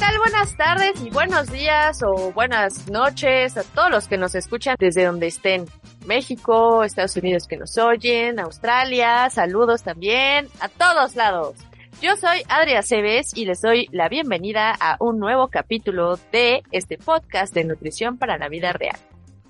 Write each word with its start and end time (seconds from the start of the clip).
Tal? 0.00 0.18
Buenas 0.18 0.56
tardes 0.56 1.04
y 1.04 1.10
buenos 1.10 1.52
días 1.52 2.02
o 2.02 2.32
buenas 2.32 2.88
noches 2.88 3.58
a 3.58 3.62
todos 3.62 3.90
los 3.90 4.08
que 4.08 4.16
nos 4.16 4.34
escuchan 4.34 4.76
desde 4.78 5.04
donde 5.04 5.26
estén. 5.26 5.66
México, 6.06 6.84
Estados 6.84 7.16
Unidos 7.16 7.46
que 7.46 7.58
nos 7.58 7.76
oyen, 7.76 8.40
Australia, 8.40 9.28
saludos 9.28 9.82
también, 9.82 10.48
a 10.60 10.70
todos 10.70 11.16
lados. 11.16 11.56
Yo 12.00 12.16
soy 12.16 12.42
Adria 12.48 12.82
Cebes 12.82 13.36
y 13.36 13.44
les 13.44 13.60
doy 13.60 13.88
la 13.92 14.08
bienvenida 14.08 14.74
a 14.80 14.96
un 15.00 15.18
nuevo 15.18 15.48
capítulo 15.48 16.18
de 16.32 16.62
este 16.72 16.96
podcast 16.96 17.52
de 17.52 17.64
nutrición 17.64 18.16
para 18.16 18.38
la 18.38 18.48
vida 18.48 18.72
real. 18.72 18.96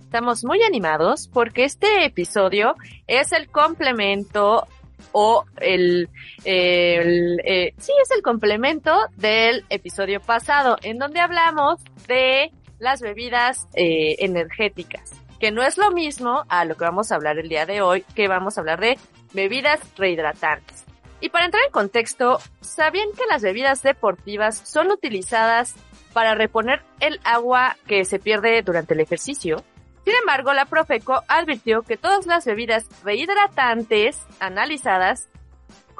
Estamos 0.01 0.45
muy 0.45 0.65
animados 0.65 1.29
porque 1.33 1.63
este 1.63 2.05
episodio 2.05 2.75
es 3.07 3.31
el 3.31 3.49
complemento 3.49 4.67
o 5.13 5.45
el, 5.61 6.09
eh, 6.45 7.75
sí 7.79 7.93
es 8.03 8.11
el 8.11 8.23
complemento 8.23 8.97
del 9.17 9.65
episodio 9.71 10.21
pasado 10.21 10.77
en 10.83 10.99
donde 10.99 11.21
hablamos 11.21 11.81
de 12.07 12.53
las 12.79 13.01
bebidas 13.01 13.69
eh, 13.75 14.17
energéticas 14.21 15.21
que 15.41 15.51
no 15.51 15.63
es 15.63 15.79
lo 15.79 15.91
mismo 15.91 16.45
a 16.49 16.65
lo 16.65 16.77
que 16.77 16.85
vamos 16.85 17.11
a 17.11 17.17
hablar 17.17 17.39
el 17.39 17.49
día 17.49 17.67
de 17.67 17.81
hoy 17.81 18.05
que 18.15 18.29
vamos 18.29 18.57
a 18.57 18.61
hablar 18.61 18.79
de 18.79 18.99
bebidas 19.33 19.81
rehidratantes. 19.97 20.85
Y 21.21 21.31
para 21.31 21.47
entrar 21.47 21.65
en 21.65 21.73
contexto 21.73 22.39
sabían 22.61 23.09
que 23.17 23.27
las 23.29 23.43
bebidas 23.43 23.83
deportivas 23.83 24.57
son 24.57 24.91
utilizadas 24.91 25.75
para 26.13 26.35
reponer 26.35 26.83
el 27.01 27.21
agua 27.25 27.77
que 27.87 28.05
se 28.05 28.19
pierde 28.19 28.63
durante 28.63 28.95
el 28.95 29.01
ejercicio 29.01 29.65
sin 30.05 30.15
embargo, 30.15 30.53
la 30.53 30.67
Profeco 30.67 31.23
advirtió 31.29 31.83
que 31.83 31.97
todas 31.97 32.27
las 32.27 32.45
bebidas 32.45 32.87
rehidratantes 33.05 34.19
analizadas 34.41 35.29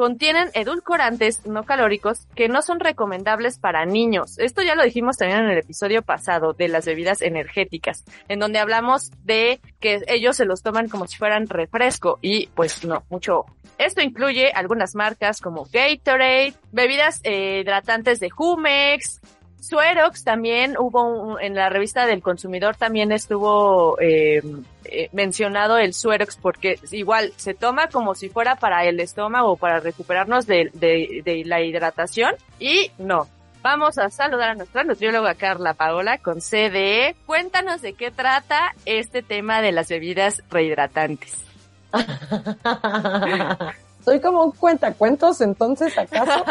contienen 0.01 0.49
edulcorantes 0.55 1.45
no 1.45 1.65
calóricos 1.65 2.27
que 2.35 2.49
no 2.49 2.63
son 2.63 2.81
recomendables 2.81 3.59
para 3.59 3.85
niños. 3.85 4.39
Esto 4.39 4.63
ya 4.63 4.75
lo 4.75 4.83
dijimos 4.83 5.19
también 5.19 5.41
en 5.41 5.51
el 5.51 5.59
episodio 5.59 6.01
pasado 6.01 6.55
de 6.55 6.69
las 6.69 6.87
bebidas 6.87 7.21
energéticas, 7.21 8.07
en 8.29 8.39
donde 8.39 8.61
hablamos 8.61 9.11
de 9.25 9.61
que 9.79 10.01
ellos 10.07 10.39
se 10.39 10.47
los 10.47 10.63
toman 10.63 10.89
como 10.89 11.07
si 11.07 11.19
fueran 11.19 11.49
refresco 11.49 12.19
y 12.23 12.47
pues 12.55 12.83
no, 12.83 13.05
mucho. 13.11 13.45
Esto 13.77 14.01
incluye 14.01 14.51
algunas 14.55 14.95
marcas 14.95 15.43
como 15.43 15.67
Gatorade, 15.71 16.55
bebidas 16.73 17.21
eh, 17.25 17.61
hidratantes 17.61 18.21
de 18.21 18.31
Jumex, 18.31 19.21
Suerox 19.61 20.25
también 20.25 20.77
hubo 20.79 21.39
en 21.39 21.55
la 21.55 21.69
revista 21.69 22.07
del 22.07 22.23
consumidor 22.23 22.77
también 22.77 23.13
estuvo 23.13 24.01
eh, 24.01 24.43
eh, 24.85 25.09
mencionado 25.13 25.79
el 25.79 25.95
Suerox 25.95 26.37
porque 26.37 26.79
igual 26.91 27.33
se 27.37 27.55
toma 27.55 27.89
como 27.89 28.15
si 28.15 28.29
fuera 28.29 28.57
para 28.57 28.85
el 28.85 28.99
estómago 29.01 29.57
para 29.57 29.81
recuperarnos 29.81 30.47
de, 30.47 30.71
de, 30.75 31.23
de 31.25 31.45
la 31.45 31.61
hidratación 31.63 32.35
y 32.59 32.91
no. 32.99 33.29
Vamos 33.63 33.99
a 33.99 34.09
saludar 34.09 34.51
a 34.51 34.55
nuestra 34.55 34.85
nutrióloga 34.85 35.35
Carla 35.35 35.75
Paola 35.75 36.17
con 36.17 36.41
CDE. 36.41 37.15
Cuéntanos 37.27 37.83
de 37.83 37.93
qué 37.93 38.11
trata 38.11 38.75
este 38.87 39.23
tema 39.23 39.61
de 39.61 39.73
las 39.73 39.91
bebidas 39.91 40.43
rehidratantes. 40.49 41.37
soy 44.05 44.21
como 44.21 44.45
un 44.45 44.53
cuentacuentos, 44.53 45.41
entonces, 45.41 45.97
¿acaso? 45.97 46.45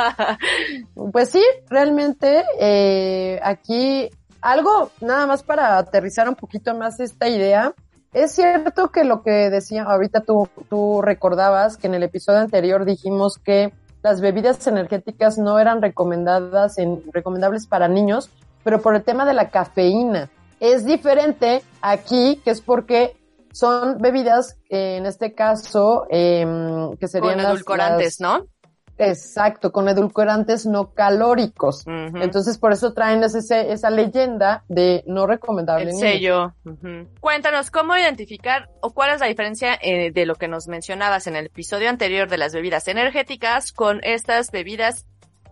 pues 1.11 1.29
sí, 1.29 1.43
realmente 1.69 2.43
eh, 2.59 3.39
aquí 3.43 4.09
algo 4.41 4.91
nada 5.01 5.27
más 5.27 5.43
para 5.43 5.77
aterrizar 5.77 6.29
un 6.29 6.35
poquito 6.35 6.73
más 6.75 6.99
esta 6.99 7.27
idea. 7.27 7.73
Es 8.13 8.33
cierto 8.33 8.89
que 8.89 9.03
lo 9.03 9.21
que 9.21 9.49
decía, 9.49 9.83
ahorita 9.83 10.21
tú, 10.21 10.49
tú 10.69 11.01
recordabas 11.01 11.77
que 11.77 11.87
en 11.87 11.95
el 11.95 12.03
episodio 12.03 12.39
anterior 12.39 12.85
dijimos 12.85 13.37
que 13.37 13.71
las 14.01 14.21
bebidas 14.21 14.65
energéticas 14.65 15.37
no 15.37 15.59
eran 15.59 15.81
recomendadas 15.81 16.77
en, 16.77 17.03
recomendables 17.11 17.67
para 17.67 17.87
niños, 17.87 18.29
pero 18.63 18.81
por 18.81 18.95
el 18.95 19.03
tema 19.03 19.25
de 19.25 19.33
la 19.33 19.49
cafeína. 19.49 20.29
Es 20.59 20.85
diferente 20.85 21.61
aquí, 21.81 22.41
que 22.43 22.51
es 22.51 22.61
porque 22.61 23.15
son 23.59 23.97
bebidas, 23.97 24.57
en 24.69 25.05
este 25.05 25.33
caso, 25.33 26.05
eh, 26.09 26.45
que 26.97 27.09
serían 27.09 27.35
con 27.35 27.45
edulcorantes, 27.45 28.21
¿no? 28.21 28.47
Exacto, 28.97 29.73
con 29.73 29.89
edulcorantes 29.89 30.65
no 30.65 30.93
calóricos. 30.93 31.83
Entonces, 31.85 32.57
por 32.57 32.71
eso 32.71 32.93
traen 32.93 33.21
ese, 33.21 33.71
esa 33.71 33.89
leyenda 33.89 34.63
de 34.69 35.03
no 35.07 35.27
recomendable. 35.27 35.91
El 35.91 35.97
sello. 35.97 36.53
Cuéntanos, 37.19 37.69
¿cómo 37.69 37.97
identificar 37.97 38.69
o 38.81 38.93
cuál 38.93 39.11
es 39.11 39.19
la 39.19 39.27
diferencia 39.27 39.77
eh, 39.81 40.11
de 40.11 40.25
lo 40.25 40.35
que 40.35 40.47
nos 40.47 40.67
mencionabas 40.69 41.27
en 41.27 41.35
el 41.35 41.47
episodio 41.47 41.89
anterior 41.89 42.29
de 42.29 42.37
las 42.37 42.53
bebidas 42.53 42.87
energéticas 42.87 43.73
con 43.73 43.99
estas 44.03 44.51
bebidas 44.51 45.05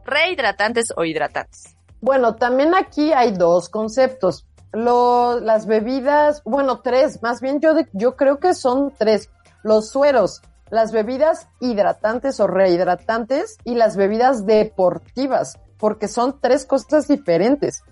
rehidratantes 0.05 0.93
o 0.95 1.03
hidratantes? 1.03 1.75
Bueno, 1.99 2.35
también 2.35 2.73
aquí 2.73 3.11
hay 3.11 3.31
dos 3.31 3.67
conceptos 3.67 4.45
lo, 4.71 5.39
las 5.39 5.65
bebidas, 5.65 6.41
bueno, 6.43 6.81
tres, 6.81 7.21
más 7.21 7.41
bien 7.41 7.59
yo, 7.59 7.73
yo 7.93 8.15
creo 8.15 8.39
que 8.39 8.53
son 8.53 8.93
tres. 8.97 9.29
Los 9.63 9.89
sueros, 9.89 10.41
las 10.69 10.91
bebidas 10.91 11.47
hidratantes 11.59 12.39
o 12.39 12.47
rehidratantes 12.47 13.57
y 13.63 13.75
las 13.75 13.95
bebidas 13.95 14.45
deportivas, 14.45 15.57
porque 15.77 16.07
son 16.07 16.39
tres 16.39 16.65
cosas 16.65 17.07
diferentes. 17.07 17.83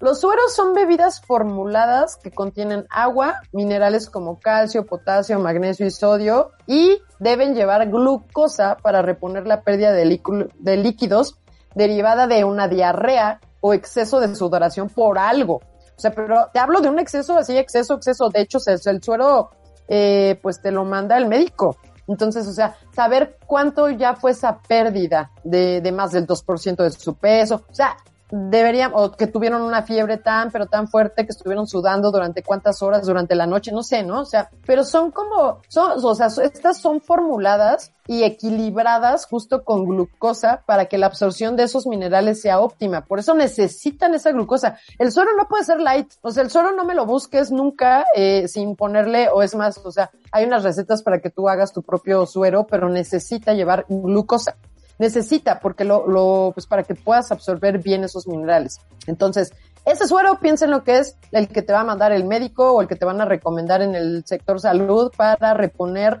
Los 0.00 0.20
sueros 0.20 0.54
son 0.54 0.72
bebidas 0.72 1.20
formuladas 1.20 2.16
que 2.16 2.30
contienen 2.30 2.86
agua, 2.88 3.42
minerales 3.52 4.08
como 4.08 4.40
calcio, 4.40 4.86
potasio, 4.86 5.38
magnesio 5.40 5.86
y 5.86 5.90
sodio 5.90 6.52
y 6.66 7.02
deben 7.18 7.54
llevar 7.54 7.90
glucosa 7.90 8.78
para 8.78 9.02
reponer 9.02 9.46
la 9.46 9.60
pérdida 9.60 9.92
de, 9.92 10.20
de 10.58 10.76
líquidos 10.78 11.38
derivada 11.74 12.26
de 12.26 12.44
una 12.44 12.66
diarrea 12.66 13.40
o 13.60 13.74
exceso 13.74 14.20
de 14.20 14.34
sudoración 14.34 14.88
por 14.88 15.18
algo. 15.18 15.60
O 16.00 16.02
sea, 16.02 16.12
pero 16.12 16.48
te 16.50 16.58
hablo 16.58 16.80
de 16.80 16.88
un 16.88 16.98
exceso 16.98 17.36
así, 17.36 17.58
exceso, 17.58 17.92
exceso. 17.92 18.30
De 18.30 18.40
hecho, 18.40 18.56
el 18.66 19.02
suero, 19.02 19.50
eh, 19.86 20.40
pues 20.40 20.62
te 20.62 20.70
lo 20.70 20.86
manda 20.86 21.18
el 21.18 21.26
médico. 21.26 21.76
Entonces, 22.08 22.46
o 22.46 22.54
sea, 22.54 22.74
saber 22.96 23.36
cuánto 23.46 23.90
ya 23.90 24.14
fue 24.16 24.30
esa 24.30 24.62
pérdida 24.62 25.30
de, 25.44 25.82
de 25.82 25.92
más 25.92 26.12
del 26.12 26.26
2% 26.26 26.76
de 26.76 26.90
su 26.90 27.16
peso. 27.16 27.66
O 27.70 27.74
sea, 27.74 27.98
deberían, 28.30 28.92
o 28.94 29.12
que 29.12 29.26
tuvieron 29.26 29.62
una 29.62 29.82
fiebre 29.82 30.16
tan, 30.16 30.50
pero 30.50 30.66
tan 30.66 30.88
fuerte 30.88 31.24
que 31.24 31.32
estuvieron 31.32 31.66
sudando 31.66 32.10
durante 32.10 32.42
cuántas 32.42 32.82
horas 32.82 33.06
durante 33.06 33.34
la 33.34 33.46
noche, 33.46 33.72
no 33.72 33.82
sé, 33.82 34.02
¿no? 34.02 34.20
O 34.20 34.24
sea, 34.24 34.50
pero 34.66 34.84
son 34.84 35.10
como, 35.10 35.60
son, 35.68 35.92
o 36.02 36.14
sea, 36.14 36.28
estas 36.42 36.80
son 36.80 37.00
formuladas 37.00 37.92
y 38.06 38.24
equilibradas 38.24 39.26
justo 39.26 39.62
con 39.62 39.84
glucosa 39.84 40.62
para 40.66 40.86
que 40.86 40.98
la 40.98 41.06
absorción 41.06 41.56
de 41.56 41.64
esos 41.64 41.86
minerales 41.86 42.40
sea 42.40 42.60
óptima. 42.60 43.04
Por 43.04 43.20
eso 43.20 43.34
necesitan 43.34 44.14
esa 44.14 44.32
glucosa. 44.32 44.78
El 44.98 45.12
suero 45.12 45.30
no 45.36 45.46
puede 45.46 45.64
ser 45.64 45.80
light, 45.80 46.10
o 46.22 46.30
sea, 46.30 46.42
el 46.42 46.50
suero 46.50 46.72
no 46.72 46.84
me 46.84 46.94
lo 46.94 47.06
busques 47.06 47.50
nunca 47.52 48.04
eh, 48.14 48.48
sin 48.48 48.76
ponerle, 48.76 49.28
o 49.28 49.42
es 49.42 49.54
más, 49.54 49.78
o 49.84 49.92
sea, 49.92 50.10
hay 50.32 50.44
unas 50.44 50.64
recetas 50.64 51.02
para 51.02 51.20
que 51.20 51.30
tú 51.30 51.48
hagas 51.48 51.72
tu 51.72 51.82
propio 51.82 52.26
suero, 52.26 52.66
pero 52.68 52.88
necesita 52.88 53.54
llevar 53.54 53.86
glucosa 53.88 54.56
necesita, 55.00 55.60
porque 55.60 55.84
lo, 55.84 56.06
lo, 56.06 56.52
pues 56.54 56.66
para 56.66 56.82
que 56.82 56.94
puedas 56.94 57.32
absorber 57.32 57.78
bien 57.78 58.04
esos 58.04 58.28
minerales. 58.28 58.78
Entonces, 59.06 59.52
ese 59.86 60.06
suero, 60.06 60.38
piensa 60.40 60.66
en 60.66 60.72
lo 60.72 60.84
que 60.84 60.98
es 60.98 61.16
el 61.32 61.48
que 61.48 61.62
te 61.62 61.72
va 61.72 61.80
a 61.80 61.84
mandar 61.84 62.12
el 62.12 62.24
médico 62.24 62.72
o 62.72 62.82
el 62.82 62.86
que 62.86 62.96
te 62.96 63.06
van 63.06 63.18
a 63.20 63.24
recomendar 63.24 63.80
en 63.80 63.94
el 63.94 64.22
sector 64.26 64.60
salud 64.60 65.10
para 65.16 65.54
reponer 65.54 66.20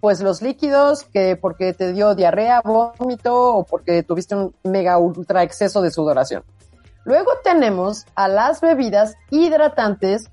pues 0.00 0.20
los 0.20 0.42
líquidos 0.42 1.04
que 1.04 1.36
porque 1.36 1.72
te 1.72 1.92
dio 1.92 2.16
diarrea, 2.16 2.60
vómito 2.64 3.54
o 3.54 3.64
porque 3.64 4.02
tuviste 4.02 4.34
un 4.34 4.52
mega 4.64 4.98
ultra 4.98 5.44
exceso 5.44 5.80
de 5.80 5.92
sudoración. 5.92 6.42
Luego 7.04 7.30
tenemos 7.44 8.04
a 8.16 8.26
las 8.26 8.60
bebidas 8.60 9.14
hidratantes 9.30 10.28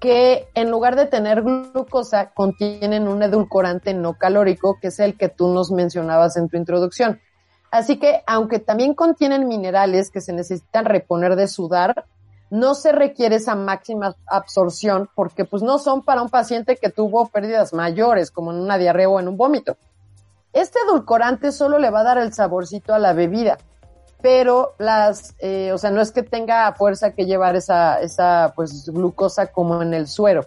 que 0.00 0.48
en 0.54 0.70
lugar 0.70 0.96
de 0.96 1.06
tener 1.06 1.42
glucosa 1.42 2.30
contienen 2.30 3.08
un 3.08 3.22
edulcorante 3.22 3.94
no 3.94 4.14
calórico 4.14 4.78
que 4.80 4.88
es 4.88 4.98
el 5.00 5.16
que 5.16 5.28
tú 5.28 5.48
nos 5.48 5.70
mencionabas 5.70 6.36
en 6.36 6.48
tu 6.48 6.56
introducción. 6.56 7.20
Así 7.70 7.98
que, 7.98 8.22
aunque 8.26 8.58
también 8.58 8.94
contienen 8.94 9.48
minerales 9.48 10.10
que 10.10 10.20
se 10.20 10.32
necesitan 10.32 10.84
reponer 10.84 11.36
de 11.36 11.48
sudar, 11.48 12.04
no 12.50 12.74
se 12.74 12.92
requiere 12.92 13.36
esa 13.36 13.54
máxima 13.54 14.14
absorción 14.26 15.08
porque 15.14 15.44
pues 15.44 15.62
no 15.62 15.78
son 15.78 16.02
para 16.02 16.22
un 16.22 16.28
paciente 16.28 16.76
que 16.76 16.90
tuvo 16.90 17.28
pérdidas 17.28 17.72
mayores, 17.72 18.30
como 18.30 18.52
en 18.52 18.58
una 18.58 18.78
diarrea 18.78 19.08
o 19.08 19.18
en 19.18 19.28
un 19.28 19.36
vómito. 19.36 19.76
Este 20.52 20.78
edulcorante 20.86 21.52
solo 21.52 21.78
le 21.78 21.90
va 21.90 22.00
a 22.00 22.04
dar 22.04 22.18
el 22.18 22.32
saborcito 22.32 22.94
a 22.94 22.98
la 22.98 23.12
bebida, 23.12 23.58
pero 24.22 24.74
las, 24.78 25.34
eh, 25.40 25.72
o 25.72 25.78
sea, 25.78 25.90
no 25.90 26.00
es 26.00 26.12
que 26.12 26.22
tenga 26.22 26.72
fuerza 26.72 27.10
que 27.10 27.26
llevar 27.26 27.56
esa, 27.56 28.00
esa 28.00 28.52
pues 28.54 28.88
glucosa 28.88 29.48
como 29.48 29.82
en 29.82 29.92
el 29.92 30.06
suero, 30.06 30.46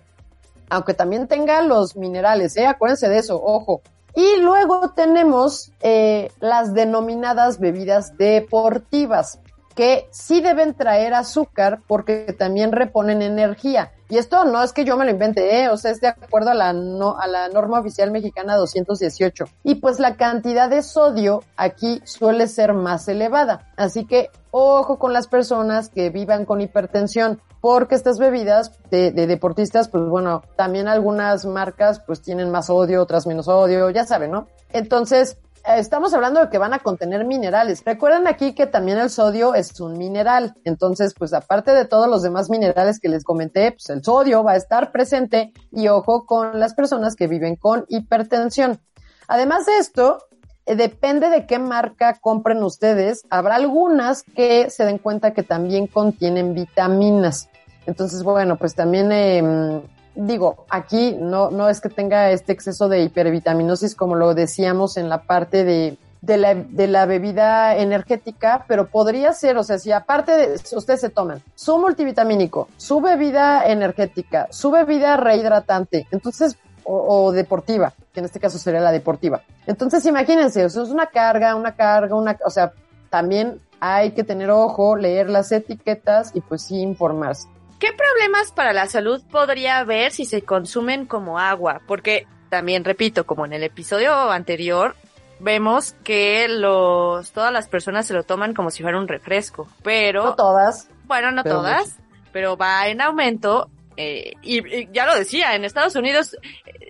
aunque 0.70 0.94
también 0.94 1.28
tenga 1.28 1.62
los 1.62 1.96
minerales, 1.96 2.56
¿eh? 2.58 2.66
Acuérdense 2.66 3.10
de 3.10 3.18
eso, 3.18 3.42
ojo. 3.44 3.82
Y 4.16 4.42
luego 4.42 4.92
tenemos 4.92 5.72
eh, 5.82 6.32
las 6.40 6.74
denominadas 6.74 7.60
bebidas 7.60 8.18
deportivas 8.18 9.40
que 9.80 10.10
sí 10.12 10.42
deben 10.42 10.74
traer 10.74 11.14
azúcar 11.14 11.80
porque 11.88 12.36
también 12.38 12.74
reponen 12.74 13.22
energía. 13.22 13.94
Y 14.10 14.18
esto 14.18 14.44
no 14.44 14.62
es 14.62 14.74
que 14.74 14.84
yo 14.84 14.98
me 14.98 15.06
lo 15.06 15.12
invente, 15.12 15.62
¿eh? 15.62 15.70
o 15.70 15.78
sea, 15.78 15.92
es 15.92 16.02
de 16.02 16.08
acuerdo 16.08 16.50
a 16.50 16.54
la, 16.54 16.74
no, 16.74 17.18
a 17.18 17.28
la 17.28 17.48
norma 17.48 17.80
oficial 17.80 18.12
mexicana 18.12 18.58
218. 18.58 19.46
Y 19.64 19.76
pues 19.76 20.00
la 20.00 20.18
cantidad 20.18 20.70
de 20.70 20.82
sodio 20.82 21.44
aquí 21.56 22.02
suele 22.04 22.48
ser 22.48 22.74
más 22.74 23.08
elevada. 23.08 23.72
Así 23.78 24.06
que 24.06 24.30
ojo 24.52 25.00
con 25.00 25.14
las 25.14 25.28
personas 25.28 25.90
que 25.90 26.10
vivan 26.10 26.44
con 26.44 26.60
hipertensión, 26.60 27.40
porque 27.62 27.96
estas 27.96 28.20
bebidas 28.20 28.72
de, 28.90 29.12
de, 29.12 29.28
deportistas, 29.28 29.90
pues 29.90 30.04
bueno, 30.06 30.44
también 30.56 30.88
algunas 30.88 31.46
marcas 31.46 32.00
pues 32.00 32.22
tienen 32.22 32.52
más 32.52 32.68
sodio, 32.68 33.02
otras 33.02 33.28
menos 33.28 33.46
sodio, 33.46 33.90
ya 33.90 34.06
saben, 34.06 34.32
¿no? 34.32 34.48
Entonces, 34.72 35.38
estamos 35.78 36.14
hablando 36.14 36.40
de 36.40 36.50
que 36.50 36.58
van 36.58 36.74
a 36.74 36.80
contener 36.80 37.26
minerales. 37.26 37.84
Recuerden 37.86 38.28
aquí 38.28 38.54
que 38.54 38.68
también 38.68 38.98
el 38.98 39.10
sodio 39.10 39.54
es 39.56 39.80
un 39.80 39.98
mineral. 39.98 40.56
Entonces, 40.64 41.14
pues 41.18 41.34
aparte 41.34 41.72
de 41.72 41.86
todos 41.86 42.08
los 42.08 42.24
demás 42.24 42.50
minerales 42.50 43.00
que 43.00 43.10
les 43.10 43.24
comenté, 43.24 43.72
pues 43.72 43.90
el 43.90 44.04
sodio 44.04 44.44
va 44.44 44.54
a 44.54 44.58
estar 44.58 44.92
presente 44.92 45.54
y 45.72 45.88
ojo 45.88 46.26
con 46.26 46.60
las 46.60 46.74
personas 46.74 47.16
que 47.16 47.28
viven 47.28 47.56
con 47.56 47.86
hipertensión. 47.88 48.80
Además 49.28 49.66
de 49.66 49.78
esto, 49.78 50.18
eh, 50.29 50.29
depende 50.76 51.30
de 51.30 51.46
qué 51.46 51.60
marca 51.60 52.18
compren 52.20 52.64
ustedes. 52.64 53.26
Habrá 53.30 53.56
algunas 53.56 54.24
que 54.24 54.70
se 54.70 54.86
den 54.86 54.98
cuenta 54.98 55.34
que 55.34 55.44
también 55.44 55.88
contienen 55.88 56.54
vitaminas. 56.54 57.50
Entonces, 57.86 58.24
bueno, 58.24 58.58
pues 58.58 58.76
también 58.76 59.12
eh, 59.12 59.82
digo, 60.16 60.66
aquí 60.70 61.16
no, 61.20 61.50
no 61.50 61.70
es 61.70 61.82
que 61.82 61.90
tenga 61.90 62.32
este 62.32 62.52
exceso 62.52 62.90
de 62.90 63.04
hipervitaminosis 63.04 63.96
como 63.96 64.16
lo 64.16 64.34
decíamos 64.34 64.98
en 64.98 65.10
la 65.10 65.24
parte 65.24 65.64
de, 65.64 65.98
de 66.22 66.38
la, 66.38 66.56
de 66.56 66.88
la 66.88 67.06
bebida 67.06 67.78
energética, 67.78 68.66
pero 68.68 68.90
podría 68.90 69.34
ser, 69.34 69.58
o 69.58 69.64
sea, 69.64 69.78
si 69.80 69.92
aparte 69.92 70.32
de, 70.32 70.60
ustedes 70.76 71.02
se 71.02 71.10
toman 71.10 71.42
su 71.56 71.78
multivitamínico, 71.78 72.68
su 72.78 73.00
bebida 73.00 73.66
energética, 73.66 74.48
su 74.52 74.72
bebida 74.72 75.18
rehidratante, 75.18 76.08
entonces, 76.12 76.58
o, 76.92 77.26
o 77.28 77.32
deportiva, 77.32 77.94
que 78.12 78.20
en 78.20 78.26
este 78.26 78.40
caso 78.40 78.58
sería 78.58 78.80
la 78.80 78.92
deportiva. 78.92 79.42
Entonces, 79.68 80.06
imagínense, 80.06 80.66
o 80.66 80.70
sea, 80.70 80.84
es 80.84 80.90
una 80.90 81.08
carga, 81.08 81.56
una 81.56 81.76
carga, 81.76 82.16
una, 82.16 82.38
o 82.44 82.50
sea, 82.50 82.74
también 83.10 83.62
hay 83.80 84.12
que 84.12 84.24
tener 84.24 84.50
ojo, 84.50 84.96
leer 84.96 85.30
las 85.30 85.52
etiquetas 85.52 86.32
y 86.34 86.42
pues 86.42 86.64
sí 86.64 86.82
informarse. 86.82 87.48
¿Qué 87.78 87.90
problemas 87.94 88.52
para 88.52 88.74
la 88.74 88.88
salud 88.88 89.22
podría 89.32 89.78
haber 89.78 90.12
si 90.12 90.26
se 90.26 90.42
consumen 90.42 91.06
como 91.06 91.40
agua? 91.40 91.82
Porque 91.88 92.28
también 92.50 92.84
repito, 92.84 93.26
como 93.26 93.46
en 93.46 93.54
el 93.54 93.64
episodio 93.64 94.14
anterior, 94.32 94.96
vemos 95.40 95.94
que 96.04 96.48
los 96.50 97.32
todas 97.32 97.54
las 97.54 97.68
personas 97.68 98.08
se 98.08 98.14
lo 98.14 98.24
toman 98.24 98.54
como 98.54 98.72
si 98.72 98.84
fuera 98.84 98.98
un 98.98 99.08
refresco, 99.08 99.68
pero 99.84 100.26
no 100.26 100.36
todas. 100.36 100.90
Bueno, 101.06 101.32
no 101.32 101.44
todas, 101.44 101.96
pero 102.34 102.58
va 102.58 102.88
en 102.88 103.00
aumento 103.02 103.70
eh, 104.02 104.32
y, 104.42 104.66
y, 104.66 104.90
ya 104.94 105.06
lo 105.06 105.14
decía, 105.14 105.56
en 105.56 105.66
Estados 105.66 105.94
Unidos 105.98 106.38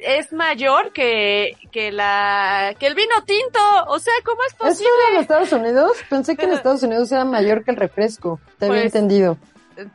es 0.04 0.32
mayor 0.32 0.94
que, 0.94 1.58
que 1.72 1.92
la, 1.92 2.76
que 2.78 2.86
el 2.86 2.94
vino 2.94 3.16
tinto. 3.26 3.60
O 3.88 3.98
sea, 3.98 4.14
¿cómo 4.24 4.42
es 4.48 4.54
posible? 4.54 4.92
¿Es 5.08 5.14
en 5.16 5.22
Estados 5.22 5.52
Unidos? 5.52 5.98
Pensé 6.08 6.38
que 6.38 6.46
en 6.46 6.52
Estados 6.52 6.84
Unidos 6.84 7.12
era 7.12 7.26
mayor 7.26 7.64
que 7.64 7.72
el 7.72 7.78
refresco. 7.78 8.40
Te 8.60 8.68
pues, 8.68 8.70
había 8.70 8.84
entendido. 8.84 9.40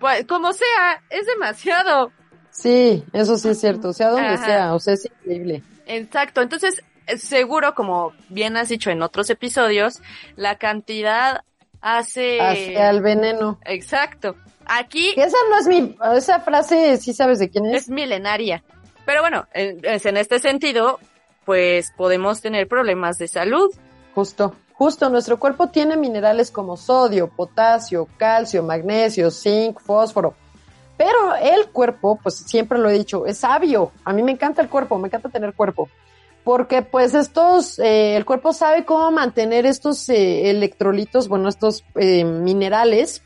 Pues, 0.00 0.26
como 0.26 0.52
sea, 0.52 1.05
es 1.08 1.25
demasiado. 1.26 2.11
Sí, 2.50 3.05
eso 3.12 3.38
sí 3.38 3.50
es 3.50 3.60
cierto, 3.60 3.90
o 3.90 3.93
sea, 3.93 4.08
donde 4.08 4.34
Ajá. 4.34 4.44
sea, 4.44 4.75
o 4.75 4.81
sea, 4.81 4.94
es 4.94 5.05
increíble. 5.05 5.62
Exacto, 5.87 6.43
entonces, 6.43 6.82
seguro, 7.17 7.76
como 7.76 8.12
bien 8.28 8.56
has 8.56 8.70
dicho 8.70 8.90
en 8.90 9.02
otros 9.02 9.31
episodios, 9.31 10.02
la 10.34 10.58
cantidad 10.58 11.44
hace... 11.81 12.40
Hacia 12.40 12.90
el 12.90 13.02
veneno. 13.02 13.60
Exacto. 13.67 14.34
Aquí... 14.66 15.12
Esa 15.16 15.37
no 15.50 15.58
es 15.58 15.66
mi... 15.66 15.96
Esa 16.16 16.40
frase, 16.40 16.96
sí 16.96 17.12
sabes 17.14 17.38
de 17.38 17.50
quién 17.50 17.66
es. 17.66 17.82
Es 17.82 17.88
milenaria. 17.88 18.62
Pero 19.06 19.20
bueno, 19.20 19.46
es 19.52 20.06
en 20.06 20.16
este 20.16 20.38
sentido, 20.38 20.99
pues 21.44 21.93
podemos 21.96 22.40
tener 22.40 22.69
problemas 22.69 23.19
de 23.19 23.28
salud. 23.28 23.70
Justo. 24.14 24.55
Justo, 24.72 25.08
nuestro 25.08 25.38
cuerpo 25.38 25.69
tiene 25.69 25.96
minerales 25.96 26.50
como 26.50 26.76
sodio, 26.76 27.28
potasio, 27.28 28.08
calcio, 28.16 28.62
magnesio, 28.62 29.31
zinc, 29.31 29.78
fósforo. 29.81 30.34
Pero 30.96 31.34
el 31.37 31.69
cuerpo, 31.69 32.19
pues 32.22 32.37
siempre 32.37 32.78
lo 32.78 32.88
he 32.88 32.94
dicho, 32.94 33.26
es 33.26 33.38
sabio. 33.38 33.93
A 34.05 34.12
mí 34.12 34.22
me 34.22 34.32
encanta 34.32 34.62
el 34.62 34.69
cuerpo, 34.69 34.99
me 34.99 35.08
encanta 35.08 35.28
tener 35.28 35.55
cuerpo. 35.55 35.88
Porque 36.43 36.82
pues 36.82 37.14
estos, 37.14 37.78
eh, 37.78 38.17
el 38.17 38.25
cuerpo 38.25 38.52
sabe 38.52 38.84
cómo 38.84 39.10
mantener 39.10 39.64
estos 39.64 40.08
eh, 40.08 40.50
electrolitos, 40.50 41.28
bueno, 41.28 41.49
estos 41.49 41.84
eh, 41.94 42.25
minerales 42.25 43.22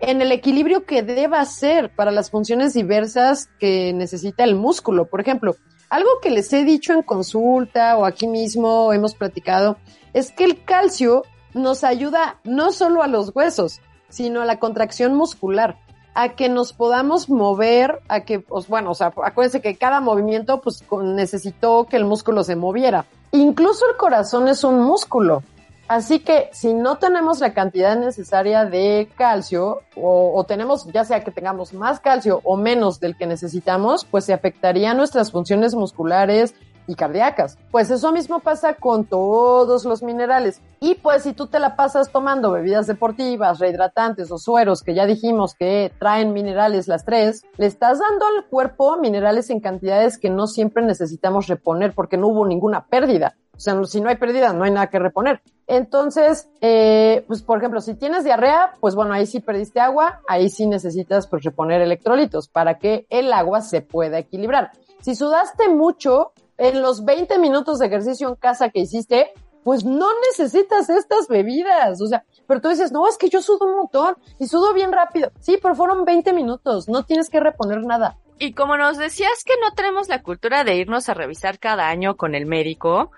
en 0.00 0.22
el 0.22 0.32
equilibrio 0.32 0.84
que 0.84 1.02
deba 1.02 1.44
ser 1.44 1.90
para 1.90 2.10
las 2.10 2.30
funciones 2.30 2.74
diversas 2.74 3.48
que 3.58 3.92
necesita 3.92 4.44
el 4.44 4.54
músculo. 4.54 5.06
Por 5.06 5.20
ejemplo, 5.20 5.56
algo 5.90 6.08
que 6.22 6.30
les 6.30 6.52
he 6.52 6.64
dicho 6.64 6.92
en 6.92 7.02
consulta 7.02 7.96
o 7.96 8.04
aquí 8.04 8.26
mismo 8.26 8.92
hemos 8.92 9.14
platicado 9.14 9.76
es 10.12 10.30
que 10.30 10.44
el 10.44 10.64
calcio 10.64 11.22
nos 11.54 11.82
ayuda 11.84 12.38
no 12.44 12.72
solo 12.72 13.02
a 13.02 13.08
los 13.08 13.34
huesos, 13.34 13.80
sino 14.08 14.42
a 14.42 14.44
la 14.44 14.58
contracción 14.58 15.14
muscular, 15.14 15.78
a 16.14 16.30
que 16.30 16.48
nos 16.48 16.72
podamos 16.72 17.28
mover, 17.28 18.00
a 18.08 18.20
que, 18.20 18.40
pues 18.40 18.68
bueno, 18.68 18.90
o 18.90 18.94
sea, 18.94 19.12
acuérdense 19.24 19.60
que 19.60 19.76
cada 19.76 20.00
movimiento 20.00 20.60
pues 20.60 20.82
necesitó 21.02 21.86
que 21.86 21.96
el 21.96 22.04
músculo 22.04 22.44
se 22.44 22.56
moviera. 22.56 23.06
Incluso 23.32 23.88
el 23.88 23.96
corazón 23.96 24.48
es 24.48 24.64
un 24.64 24.80
músculo. 24.80 25.42
Así 25.88 26.20
que 26.20 26.50
si 26.52 26.74
no 26.74 26.98
tenemos 26.98 27.40
la 27.40 27.54
cantidad 27.54 27.96
necesaria 27.96 28.66
de 28.66 29.08
calcio 29.16 29.80
o, 29.96 30.44
tenemos, 30.46 30.86
ya 30.92 31.04
sea 31.04 31.24
que 31.24 31.30
tengamos 31.30 31.72
más 31.72 31.98
calcio 31.98 32.40
o 32.44 32.56
menos 32.56 33.00
del 33.00 33.16
que 33.16 33.26
necesitamos, 33.26 34.04
pues 34.04 34.26
se 34.26 34.34
afectaría 34.34 34.92
nuestras 34.92 35.32
funciones 35.32 35.74
musculares, 35.74 36.54
y 36.88 36.94
cardíacas. 36.94 37.58
Pues 37.70 37.90
eso 37.90 38.10
mismo 38.12 38.40
pasa 38.40 38.74
con 38.74 39.04
todos 39.04 39.84
los 39.84 40.02
minerales. 40.02 40.60
Y 40.80 40.94
pues 40.94 41.22
si 41.22 41.34
tú 41.34 41.46
te 41.46 41.60
la 41.60 41.76
pasas 41.76 42.10
tomando 42.10 42.50
bebidas 42.50 42.86
deportivas, 42.86 43.58
rehidratantes 43.58 44.32
o 44.32 44.38
sueros, 44.38 44.82
que 44.82 44.94
ya 44.94 45.06
dijimos 45.06 45.54
que 45.54 45.92
traen 46.00 46.32
minerales 46.32 46.88
las 46.88 47.04
tres, 47.04 47.44
le 47.58 47.66
estás 47.66 47.98
dando 48.00 48.26
al 48.26 48.46
cuerpo 48.46 48.96
minerales 48.96 49.50
en 49.50 49.60
cantidades 49.60 50.18
que 50.18 50.30
no 50.30 50.46
siempre 50.46 50.82
necesitamos 50.82 51.46
reponer 51.46 51.92
porque 51.94 52.16
no 52.16 52.28
hubo 52.28 52.46
ninguna 52.46 52.86
pérdida. 52.86 53.36
O 53.58 53.60
sea, 53.60 53.84
si 53.86 54.00
no 54.00 54.08
hay 54.08 54.16
pérdida, 54.16 54.52
no 54.52 54.62
hay 54.62 54.70
nada 54.70 54.86
que 54.86 55.00
reponer. 55.00 55.42
Entonces, 55.66 56.48
eh, 56.60 57.24
pues 57.26 57.42
por 57.42 57.58
ejemplo, 57.58 57.80
si 57.80 57.94
tienes 57.94 58.22
diarrea, 58.22 58.74
pues 58.80 58.94
bueno, 58.94 59.12
ahí 59.12 59.26
sí 59.26 59.40
perdiste 59.40 59.80
agua, 59.80 60.20
ahí 60.28 60.48
sí 60.48 60.66
necesitas 60.66 61.26
pues 61.26 61.42
reponer 61.42 61.82
electrolitos 61.82 62.48
para 62.48 62.78
que 62.78 63.06
el 63.10 63.32
agua 63.32 63.60
se 63.60 63.80
pueda 63.80 64.18
equilibrar. 64.18 64.70
Si 65.02 65.16
sudaste 65.16 65.68
mucho, 65.68 66.32
en 66.56 66.80
los 66.82 67.04
20 67.04 67.36
minutos 67.40 67.80
de 67.80 67.86
ejercicio 67.86 68.28
en 68.28 68.36
casa 68.36 68.70
que 68.70 68.80
hiciste, 68.80 69.32
pues 69.64 69.84
no 69.84 70.06
necesitas 70.30 70.88
estas 70.88 71.26
bebidas. 71.28 72.00
O 72.00 72.06
sea, 72.06 72.24
pero 72.46 72.60
tú 72.60 72.68
dices, 72.68 72.92
no, 72.92 73.08
es 73.08 73.18
que 73.18 73.28
yo 73.28 73.42
sudo 73.42 73.66
un 73.66 73.76
montón 73.76 74.16
y 74.38 74.46
sudo 74.46 74.72
bien 74.72 74.92
rápido. 74.92 75.32
Sí, 75.40 75.58
pero 75.60 75.74
fueron 75.74 76.04
20 76.04 76.32
minutos, 76.32 76.88
no 76.88 77.04
tienes 77.04 77.28
que 77.28 77.40
reponer 77.40 77.84
nada. 77.84 78.16
Y 78.38 78.52
como 78.52 78.76
nos 78.76 78.98
decías 78.98 79.42
que 79.44 79.54
no 79.60 79.72
tenemos 79.74 80.08
la 80.08 80.22
cultura 80.22 80.62
de 80.62 80.76
irnos 80.76 81.08
a 81.08 81.14
revisar 81.14 81.58
cada 81.58 81.88
año 81.88 82.16
con 82.16 82.36
el 82.36 82.46
médico, 82.46 83.10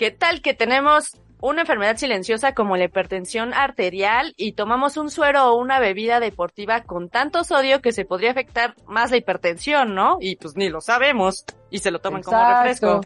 ¿qué 0.00 0.10
tal 0.10 0.40
que 0.40 0.54
tenemos 0.54 1.18
una 1.42 1.60
enfermedad 1.60 1.98
silenciosa 1.98 2.54
como 2.54 2.78
la 2.78 2.84
hipertensión 2.84 3.52
arterial 3.52 4.32
y 4.38 4.52
tomamos 4.52 4.96
un 4.96 5.10
suero 5.10 5.50
o 5.52 5.58
una 5.58 5.78
bebida 5.78 6.20
deportiva 6.20 6.84
con 6.84 7.10
tanto 7.10 7.44
sodio 7.44 7.82
que 7.82 7.92
se 7.92 8.06
podría 8.06 8.30
afectar 8.30 8.74
más 8.86 9.10
la 9.10 9.18
hipertensión, 9.18 9.94
¿no? 9.94 10.16
Y 10.18 10.36
pues 10.36 10.56
ni 10.56 10.70
lo 10.70 10.80
sabemos 10.80 11.44
y 11.68 11.80
se 11.80 11.90
lo 11.90 11.98
toman 11.98 12.20
exacto, 12.20 12.38
como 12.38 12.62
refresco. 12.62 13.00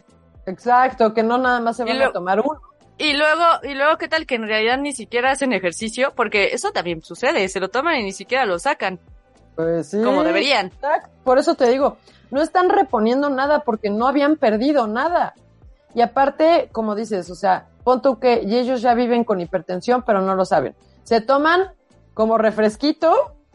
Exacto, 0.45 1.13
que 1.13 1.21
no 1.21 1.37
nada 1.37 1.59
más 1.59 1.75
se 1.75 1.83
van 1.83 2.01
a 2.01 2.13
tomar 2.13 2.39
uno. 2.39 2.61
Y 2.97 3.11
luego, 3.11 3.43
y 3.63 3.73
luego, 3.73 3.97
¿qué 3.97 4.07
tal 4.07 4.25
que 4.25 4.35
en 4.35 4.47
realidad 4.47 4.77
ni 4.77 4.93
siquiera 4.93 5.31
hacen 5.31 5.51
ejercicio? 5.51 6.13
Porque 6.15 6.53
eso 6.53 6.71
también 6.71 7.01
sucede, 7.01 7.49
se 7.49 7.59
lo 7.59 7.67
toman 7.67 7.97
y 7.97 8.03
ni 8.03 8.13
siquiera 8.13 8.45
lo 8.45 8.57
sacan. 8.57 9.01
Pues 9.57 9.89
sí. 9.89 10.01
Como 10.01 10.23
deberían. 10.23 10.71
Por 11.25 11.39
eso 11.39 11.55
te 11.55 11.67
digo, 11.67 11.97
no 12.31 12.41
están 12.41 12.69
reponiendo 12.69 13.29
nada 13.29 13.65
porque 13.65 13.89
no 13.89 14.07
habían 14.07 14.37
perdido 14.37 14.87
nada. 14.87 15.35
Y 15.95 16.01
aparte, 16.01 16.69
como 16.73 16.93
dices, 16.93 17.29
o 17.31 17.35
sea, 17.35 17.69
pon 17.85 18.01
tú 18.01 18.19
que, 18.19 18.41
ellos 18.43 18.81
ya 18.81 18.93
viven 18.93 19.23
con 19.23 19.39
hipertensión, 19.39 20.03
pero 20.05 20.21
no 20.21 20.35
lo 20.35 20.43
saben. 20.43 20.75
Se 21.03 21.21
toman 21.21 21.71
como 22.13 22.37
refresquito 22.37 23.13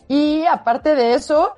y 0.09 0.47
aparte 0.47 0.95
de 0.95 1.13
eso, 1.13 1.53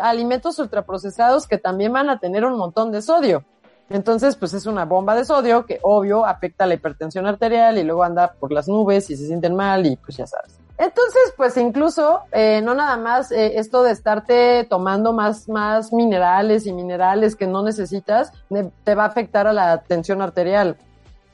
alimentos 0.00 0.58
ultraprocesados 0.60 1.48
que 1.48 1.58
también 1.58 1.92
van 1.92 2.08
a 2.08 2.20
tener 2.20 2.44
un 2.44 2.56
montón 2.56 2.92
de 2.92 3.02
sodio. 3.02 3.44
Entonces, 3.88 4.36
pues 4.36 4.54
es 4.54 4.66
una 4.66 4.84
bomba 4.84 5.16
de 5.16 5.24
sodio 5.24 5.66
que 5.66 5.80
obvio 5.82 6.24
afecta 6.24 6.64
la 6.64 6.74
hipertensión 6.74 7.26
arterial 7.26 7.76
y 7.76 7.82
luego 7.82 8.04
anda 8.04 8.34
por 8.38 8.52
las 8.52 8.68
nubes 8.68 9.10
y 9.10 9.16
se 9.16 9.26
sienten 9.26 9.56
mal 9.56 9.84
y 9.84 9.96
pues 9.96 10.16
ya 10.16 10.28
sabes. 10.28 10.59
Entonces, 10.80 11.34
pues 11.36 11.58
incluso, 11.58 12.22
eh, 12.32 12.62
no 12.64 12.72
nada 12.74 12.96
más 12.96 13.30
eh, 13.32 13.58
esto 13.58 13.82
de 13.82 13.92
estarte 13.92 14.64
tomando 14.64 15.12
más, 15.12 15.46
más 15.46 15.92
minerales 15.92 16.64
y 16.64 16.72
minerales 16.72 17.36
que 17.36 17.46
no 17.46 17.62
necesitas, 17.62 18.32
te 18.84 18.94
va 18.94 19.02
a 19.02 19.08
afectar 19.08 19.46
a 19.46 19.52
la 19.52 19.82
tensión 19.82 20.22
arterial, 20.22 20.78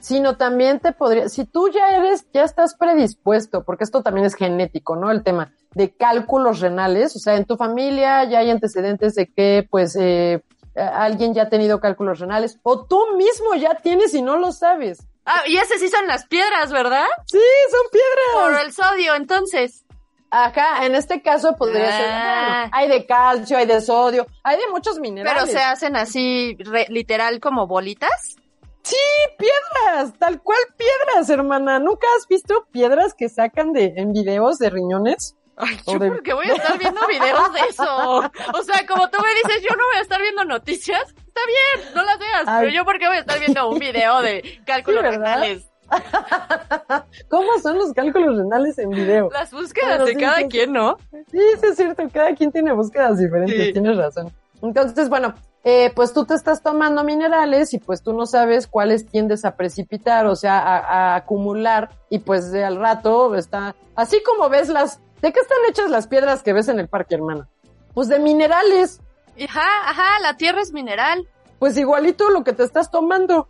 sino 0.00 0.36
también 0.36 0.80
te 0.80 0.90
podría, 0.90 1.28
si 1.28 1.44
tú 1.44 1.68
ya 1.68 1.90
eres, 1.90 2.26
ya 2.34 2.42
estás 2.42 2.74
predispuesto, 2.74 3.62
porque 3.62 3.84
esto 3.84 4.02
también 4.02 4.26
es 4.26 4.34
genético, 4.34 4.96
¿no? 4.96 5.12
El 5.12 5.22
tema 5.22 5.52
de 5.74 5.94
cálculos 5.94 6.58
renales, 6.58 7.14
o 7.14 7.20
sea, 7.20 7.36
en 7.36 7.44
tu 7.44 7.56
familia 7.56 8.24
ya 8.24 8.40
hay 8.40 8.50
antecedentes 8.50 9.14
de 9.14 9.28
que, 9.28 9.64
pues, 9.70 9.94
eh, 9.94 10.42
alguien 10.74 11.34
ya 11.34 11.42
ha 11.42 11.48
tenido 11.48 11.78
cálculos 11.78 12.18
renales, 12.18 12.58
o 12.64 12.84
tú 12.84 12.98
mismo 13.16 13.54
ya 13.54 13.76
tienes 13.76 14.12
y 14.12 14.22
no 14.22 14.38
lo 14.38 14.50
sabes. 14.50 15.06
Ah, 15.26 15.42
y 15.46 15.56
ese 15.56 15.78
sí 15.78 15.88
son 15.88 16.06
las 16.06 16.26
piedras, 16.26 16.70
¿verdad? 16.70 17.06
Sí, 17.26 17.38
son 17.70 17.90
piedras. 17.90 18.32
Por 18.32 18.64
el 18.64 18.72
sodio, 18.72 19.14
entonces. 19.16 19.84
Ajá, 20.30 20.84
en 20.84 20.94
este 20.94 21.22
caso 21.22 21.54
podría 21.56 21.86
ser, 21.96 22.06
ah. 22.08 22.68
hay 22.72 22.88
de 22.88 23.06
calcio, 23.06 23.56
hay 23.58 23.66
de 23.66 23.80
sodio, 23.80 24.26
hay 24.42 24.56
de 24.56 24.68
muchos 24.70 24.98
minerales. 24.98 25.44
Pero 25.44 25.52
se 25.52 25.64
hacen 25.64 25.96
así, 25.96 26.56
literal, 26.88 27.40
como 27.40 27.66
bolitas. 27.66 28.36
Sí, 28.82 28.96
piedras, 29.36 30.12
tal 30.18 30.40
cual 30.42 30.58
piedras, 30.76 31.28
hermana. 31.28 31.78
¿Nunca 31.80 32.06
has 32.16 32.28
visto 32.28 32.66
piedras 32.70 33.14
que 33.14 33.28
sacan 33.28 33.72
de 33.72 33.94
en 33.96 34.12
videos 34.12 34.58
de 34.58 34.70
riñones? 34.70 35.36
Ay, 35.56 35.76
yo 35.86 35.98
creo 35.98 36.22
que 36.22 36.34
voy 36.34 36.50
a 36.50 36.54
estar 36.54 36.78
viendo 36.78 37.00
videos 37.06 37.52
de 37.52 37.60
eso. 37.68 38.30
O 38.54 38.62
sea, 38.62 38.86
como 38.86 39.08
tú 39.08 39.18
me 39.20 39.28
dices, 39.42 39.62
yo 39.68 39.74
no 39.76 39.84
voy 39.86 39.96
a 39.96 40.02
estar 40.02 40.20
viendo 40.20 40.44
noticias. 40.44 41.14
Está 41.36 41.84
bien, 41.84 41.94
no 41.94 42.04
las 42.04 42.18
veas. 42.18 42.60
Pero 42.60 42.72
yo, 42.72 42.84
¿por 42.84 42.98
qué 42.98 43.08
voy 43.08 43.16
a 43.18 43.20
estar 43.20 43.38
viendo 43.38 43.68
un 43.68 43.78
video 43.78 44.22
de 44.22 44.60
cálculos 44.66 45.02
renales? 45.02 45.68
¿Cómo 47.28 47.58
son 47.62 47.78
los 47.78 47.92
cálculos 47.92 48.38
renales 48.38 48.78
en 48.78 48.90
video? 48.90 49.28
Las 49.30 49.52
búsquedas 49.52 50.04
de 50.04 50.16
cada 50.16 50.46
quien, 50.48 50.72
¿no? 50.72 50.96
Sí, 51.30 51.38
sí, 51.60 51.66
es 51.66 51.76
cierto. 51.76 52.02
Cada 52.12 52.34
quien 52.34 52.50
tiene 52.50 52.72
búsquedas 52.72 53.18
diferentes. 53.18 53.72
Tienes 53.72 53.96
razón. 53.96 54.32
Entonces, 54.62 55.10
bueno, 55.10 55.34
eh, 55.62 55.92
pues 55.94 56.14
tú 56.14 56.24
te 56.24 56.34
estás 56.34 56.62
tomando 56.62 57.04
minerales 57.04 57.74
y 57.74 57.78
pues 57.78 58.02
tú 58.02 58.14
no 58.14 58.24
sabes 58.24 58.66
cuáles 58.66 59.06
tiendes 59.06 59.44
a 59.44 59.56
precipitar, 59.56 60.26
o 60.26 60.34
sea, 60.34 60.58
a, 60.58 60.78
a 60.78 61.16
acumular 61.16 61.90
y 62.08 62.20
pues 62.20 62.50
de 62.50 62.64
al 62.64 62.76
rato 62.76 63.34
está, 63.34 63.76
así 63.94 64.22
como 64.22 64.48
ves 64.48 64.68
las 64.68 65.00
¿De 65.22 65.32
qué 65.32 65.40
están 65.40 65.58
hechas 65.68 65.90
las 65.90 66.06
piedras 66.06 66.42
que 66.42 66.52
ves 66.52 66.68
en 66.68 66.78
el 66.78 66.88
parque, 66.88 67.14
hermana? 67.14 67.48
Pues 67.94 68.08
de 68.08 68.18
minerales. 68.18 69.00
Ajá, 69.44 69.66
ajá, 69.84 70.20
la 70.22 70.36
tierra 70.36 70.60
es 70.60 70.72
mineral. 70.72 71.28
Pues 71.58 71.76
igualito 71.76 72.30
lo 72.30 72.44
que 72.44 72.52
te 72.52 72.62
estás 72.62 72.90
tomando. 72.90 73.48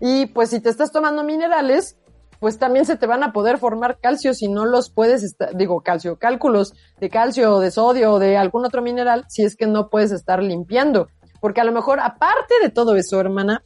Y 0.00 0.26
pues 0.26 0.50
si 0.50 0.60
te 0.60 0.68
estás 0.68 0.92
tomando 0.92 1.24
minerales, 1.24 1.96
pues 2.40 2.58
también 2.58 2.84
se 2.84 2.96
te 2.96 3.06
van 3.06 3.22
a 3.22 3.32
poder 3.32 3.58
formar 3.58 3.98
calcio 4.00 4.32
si 4.34 4.48
no 4.48 4.64
los 4.64 4.90
puedes, 4.90 5.36
digo 5.54 5.80
calcio, 5.82 6.18
cálculos 6.18 6.74
de 7.00 7.10
calcio, 7.10 7.58
de 7.58 7.70
sodio 7.70 8.12
o 8.12 8.18
de 8.18 8.36
algún 8.36 8.64
otro 8.64 8.80
mineral, 8.80 9.24
si 9.28 9.44
es 9.44 9.56
que 9.56 9.66
no 9.66 9.88
puedes 9.90 10.12
estar 10.12 10.42
limpiando. 10.42 11.08
Porque 11.40 11.60
a 11.60 11.64
lo 11.64 11.72
mejor, 11.72 12.00
aparte 12.00 12.54
de 12.62 12.70
todo 12.70 12.96
eso, 12.96 13.20
hermana, 13.20 13.64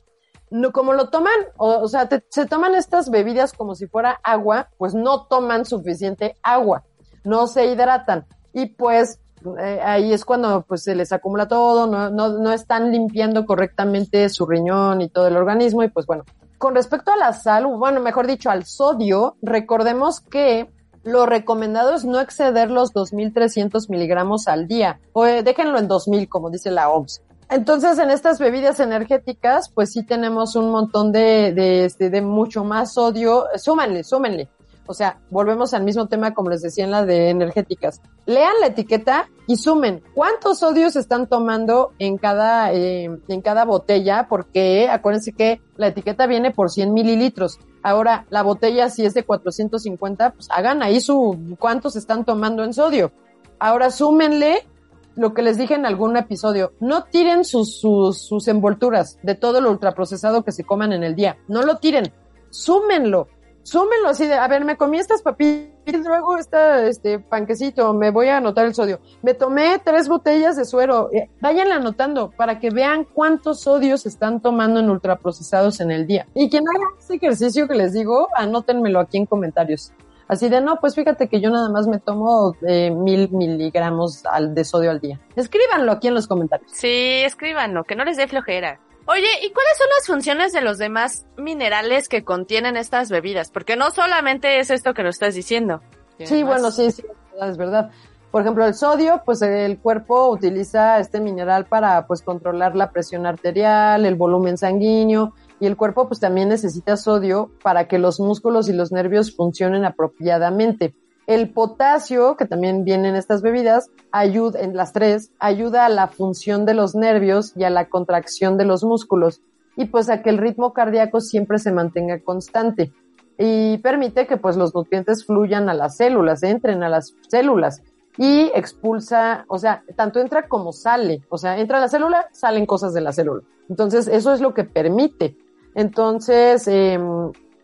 no, 0.50 0.73
como 0.73 0.93
lo 0.93 1.11
toman, 1.11 1.33
o, 1.57 1.87
sea, 1.88 2.09
se 2.29 2.47
toman 2.47 2.75
estas 2.75 3.11
bebidas 3.11 3.52
como 3.52 3.75
si 3.75 3.87
fuera 3.87 4.21
agua, 4.23 4.69
pues 4.79 4.95
no 4.95 5.26
toman 5.26 5.64
suficiente 5.64 6.37
agua 6.43 6.85
no 7.25 7.47
se 7.47 7.67
hidratan 7.67 8.26
y 8.52 8.67
pues 8.67 9.21
eh, 9.61 9.80
ahí 9.82 10.12
es 10.12 10.25
cuando 10.25 10.62
pues 10.62 10.82
se 10.82 10.94
les 10.94 11.12
acumula 11.12 11.49
todo, 11.49 11.87
no, 11.87 12.11
no, 12.11 12.38
no 12.38 12.52
están 12.52 12.90
limpiando 12.90 13.46
correctamente 13.46 14.28
su 14.28 14.46
riñón 14.46 15.00
y 15.00 15.08
todo 15.08 15.28
el 15.28 15.37
organismo 15.37 15.82
y 15.82 15.88
pues 15.88 16.06
bueno. 16.06 16.25
Con 16.58 16.75
respecto 16.75 17.11
a 17.11 17.16
la 17.16 17.32
sal, 17.32 17.66
bueno, 17.66 18.00
mejor 18.00 18.26
dicho, 18.26 18.49
al 18.49 18.64
sodio, 18.64 19.37
recordemos 19.42 20.20
que 20.20 20.70
lo 21.04 21.26
recomendado 21.26 21.94
es 21.94 22.04
no 22.04 22.20
exceder 22.20 22.70
los 22.70 22.92
2.300 22.94 23.88
miligramos 23.88 24.46
al 24.46 24.68
día. 24.68 25.00
O 25.12 25.26
eh, 25.26 25.42
déjenlo 25.42 25.78
en 25.78 25.88
2.000, 25.88 26.28
como 26.28 26.50
dice 26.50 26.70
la 26.70 26.88
OMS. 26.90 27.22
Entonces, 27.50 27.99
en 27.99 28.11
estas 28.11 28.38
bebidas 28.38 28.80
energéticas, 28.80 29.68
pues 29.68 29.92
sí 29.92 30.04
tenemos 30.04 30.56
un 30.56 30.70
montón 30.70 31.12
de, 31.12 31.52
de, 31.52 31.84
este, 31.84 32.08
de 32.08 32.22
mucho 32.22 32.64
más 32.64 32.94
sodio. 32.94 33.46
Súmenle, 33.56 34.04
súmenle. 34.04 34.49
O 34.87 34.95
sea, 34.95 35.21
volvemos 35.31 35.75
al 35.75 35.85
mismo 35.85 36.07
tema 36.07 36.35
como 36.35 36.51
les 36.51 36.62
decía 36.62 36.85
en 36.85 36.91
la 36.91 37.05
de 37.05 37.31
energéticas. 37.31 38.01
Lean 38.27 38.55
la 38.61 38.67
etiqueta 38.67 39.29
y 39.47 39.57
sumen 39.57 40.03
cuántos 40.15 40.59
sodios 40.59 40.97
están 40.97 41.29
tomando 41.29 41.93
en 41.99 42.19
cada, 42.19 42.73
eh, 42.73 43.11
en 43.29 43.43
cada 43.43 43.65
botella, 43.65 44.27
porque 44.29 44.89
acuérdense 44.89 45.33
que 45.33 45.61
la 45.77 45.89
etiqueta 45.89 46.27
viene 46.27 46.51
por 46.51 46.71
100 46.71 46.93
mililitros. 46.93 47.59
Ahora, 47.83 48.27
la 48.31 48.43
botella 48.43 48.91
si 48.91 49.05
es 49.05 49.15
de 49.15 49.25
450, 49.25 50.33
pues 50.33 50.49
hagan 50.51 50.83
ahí 50.83 51.01
su 51.01 51.57
cuántos 51.59 51.97
están 51.97 52.25
tomando 52.25 52.65
en 52.65 52.73
sodio. 52.73 53.12
Ahora 53.59 53.91
súmenle 53.91 54.67
lo 55.15 55.35
que 55.35 55.43
les 55.43 55.59
dije 55.59 55.75
en 55.75 55.87
algún 55.87 56.17
episodio, 56.17 56.73
no 56.81 57.05
tiren 57.05 57.45
sus, 57.45 57.79
sus, 57.79 58.19
sus 58.19 58.49
envolturas 58.49 59.19
de 59.23 59.35
todo 59.35 59.61
lo 59.61 59.71
ultraprocesado 59.71 60.43
que 60.43 60.53
se 60.53 60.65
coman 60.65 60.93
en 60.93 61.05
el 61.05 61.15
día. 61.15 61.37
No 61.49 61.62
lo 61.62 61.77
tiren, 61.77 62.12
súmenlo 62.51 63.29
súmenlo 63.62 64.09
así 64.09 64.26
de, 64.26 64.35
a 64.35 64.47
ver, 64.49 64.64
me 64.64 64.76
comí 64.76 64.99
estas 64.99 65.23
papitas, 65.23 66.04
luego 66.04 66.37
este, 66.37 66.88
este 66.88 67.19
panquecito, 67.19 67.92
me 67.95 68.11
voy 68.11 68.28
a 68.28 68.38
anotar 68.38 68.66
el 68.66 68.75
sodio. 68.75 69.00
Me 69.23 69.35
tomé 69.35 69.81
tres 69.85 70.09
botellas 70.09 70.57
de 70.57 70.64
suero. 70.64 71.11
Eh, 71.12 71.31
váyanla 71.40 71.76
anotando 71.76 72.31
para 72.31 72.59
que 72.59 72.71
vean 72.71 73.04
cuántos 73.04 73.61
sodios 73.61 74.07
están 74.07 74.40
tomando 74.40 74.81
en 74.81 74.90
ultraprocesados 74.90 75.81
en 75.81 75.90
el 75.90 76.07
día. 76.07 76.26
Y 76.35 76.50
quien 76.50 76.64
haga 76.69 76.87
ese 76.99 77.14
ejercicio 77.16 77.66
que 77.69 77.75
les 77.75 77.92
digo, 77.92 78.28
anótenmelo 78.37 79.00
aquí 79.00 79.19
en 79.19 79.26
comentarios. 79.26 79.92
Así 80.28 80.49
de, 80.49 80.62
no, 80.62 80.76
pues 80.76 80.95
fíjate 80.95 81.28
que 81.28 81.40
yo 81.40 81.50
nada 81.50 81.69
más 81.69 81.87
me 81.87 81.99
tomo 81.99 82.54
eh, 82.66 82.90
mil 82.90 83.28
miligramos 83.33 84.25
al, 84.25 84.54
de 84.54 84.64
sodio 84.64 84.90
al 84.90 84.99
día. 84.99 85.21
Escríbanlo 85.37 85.92
aquí 85.92 86.09
en 86.09 86.14
los 86.14 86.26
comentarios. 86.26 86.71
Sí, 86.73 87.23
escríbanlo, 87.23 87.85
que 87.85 87.97
no 87.97 88.04
les 88.04 88.16
dé 88.16 88.26
flojera. 88.28 88.81
Oye, 89.12 89.28
¿y 89.42 89.52
cuáles 89.52 89.76
son 89.76 89.88
las 89.99 90.07
funciones 90.07 90.52
de 90.54 90.62
los 90.62 90.78
demás 90.78 91.26
minerales 91.37 92.09
que 92.09 92.25
contienen 92.25 92.78
estas 92.78 93.11
bebidas? 93.11 93.50
Porque 93.50 93.76
no 93.76 93.90
solamente 93.90 94.59
es 94.59 94.71
esto 94.71 94.95
que 94.95 95.02
nos 95.02 95.16
estás 95.16 95.35
diciendo. 95.35 95.83
Sí, 96.25 96.42
bueno, 96.42 96.71
sí, 96.71 96.90
sí, 96.90 97.04
es 97.42 97.57
verdad. 97.59 97.90
Por 98.31 98.40
ejemplo, 98.40 98.64
el 98.64 98.73
sodio, 98.73 99.21
pues 99.26 99.42
el 99.42 99.78
cuerpo 99.78 100.31
utiliza 100.31 100.99
este 100.99 101.21
mineral 101.21 101.66
para 101.66 102.07
pues 102.07 102.23
controlar 102.23 102.75
la 102.75 102.90
presión 102.90 103.26
arterial, 103.26 104.07
el 104.07 104.14
volumen 104.14 104.57
sanguíneo 104.57 105.35
y 105.61 105.66
el 105.66 105.76
cuerpo 105.76 106.09
pues 106.09 106.19
también 106.19 106.49
necesita 106.49 106.97
sodio 106.97 107.50
para 107.62 107.88
que 107.88 107.99
los 107.99 108.19
músculos 108.19 108.71
y 108.71 108.73
los 108.73 108.92
nervios 108.92 109.37
funcionen 109.37 109.85
apropiadamente. 109.85 110.95
El 111.26 111.50
potasio, 111.50 112.37
que 112.37 112.47
también 112.47 112.85
viene 112.85 113.09
en 113.09 113.17
estas 113.17 113.43
bebidas, 113.43 113.91
ayuda, 114.11 114.61
en 114.61 114.76
las 114.76 114.93
tres, 114.93 115.31
ayuda 115.38 115.87
a 115.87 115.88
la 115.88 116.09
función 116.09 116.67
de 116.67 116.75
los 116.75 116.95
nervios 116.95 117.52
y 117.57 117.64
a 117.64 117.71
la 117.71 117.88
contracción 117.88 118.59
de 118.59 118.64
los 118.64 118.83
músculos 118.83 119.41
y 119.76 119.87
pues 119.87 120.11
a 120.11 120.23
que 120.23 120.31
el 120.31 120.38
ritmo 120.38 120.73
cardíaco 120.73 121.21
siempre 121.21 121.59
se 121.59 121.73
mantenga 121.73 122.21
constante 122.21 122.93
y 123.38 123.79
permite 123.79 124.26
que 124.26 124.37
pues 124.37 124.57
los 124.57 124.75
nutrientes 124.75 125.25
fluyan 125.25 125.69
a 125.69 125.75
las 125.75 125.97
células, 125.97 126.43
entren 126.43 126.83
a 126.83 126.88
las 126.88 127.14
células 127.29 127.83
y 128.19 128.50
expulsa, 128.55 129.45
o 129.49 129.59
sea, 129.59 129.83
tanto 129.97 130.21
entra 130.21 130.49
como 130.49 130.73
sale, 130.73 131.23
o 131.29 131.38
sea, 131.38 131.59
entra 131.59 131.79
a 131.79 131.81
la 131.81 131.88
célula, 131.88 132.29
salen 132.33 132.67
cosas 132.67 132.93
de 132.93 133.00
la 133.00 133.12
célula. 133.12 133.43
Entonces, 133.69 134.07
eso 134.07 134.35
es 134.35 134.41
lo 134.41 134.52
que 134.52 134.64
permite. 134.64 135.37
Entonces, 135.75 136.69
eh, 136.69 137.00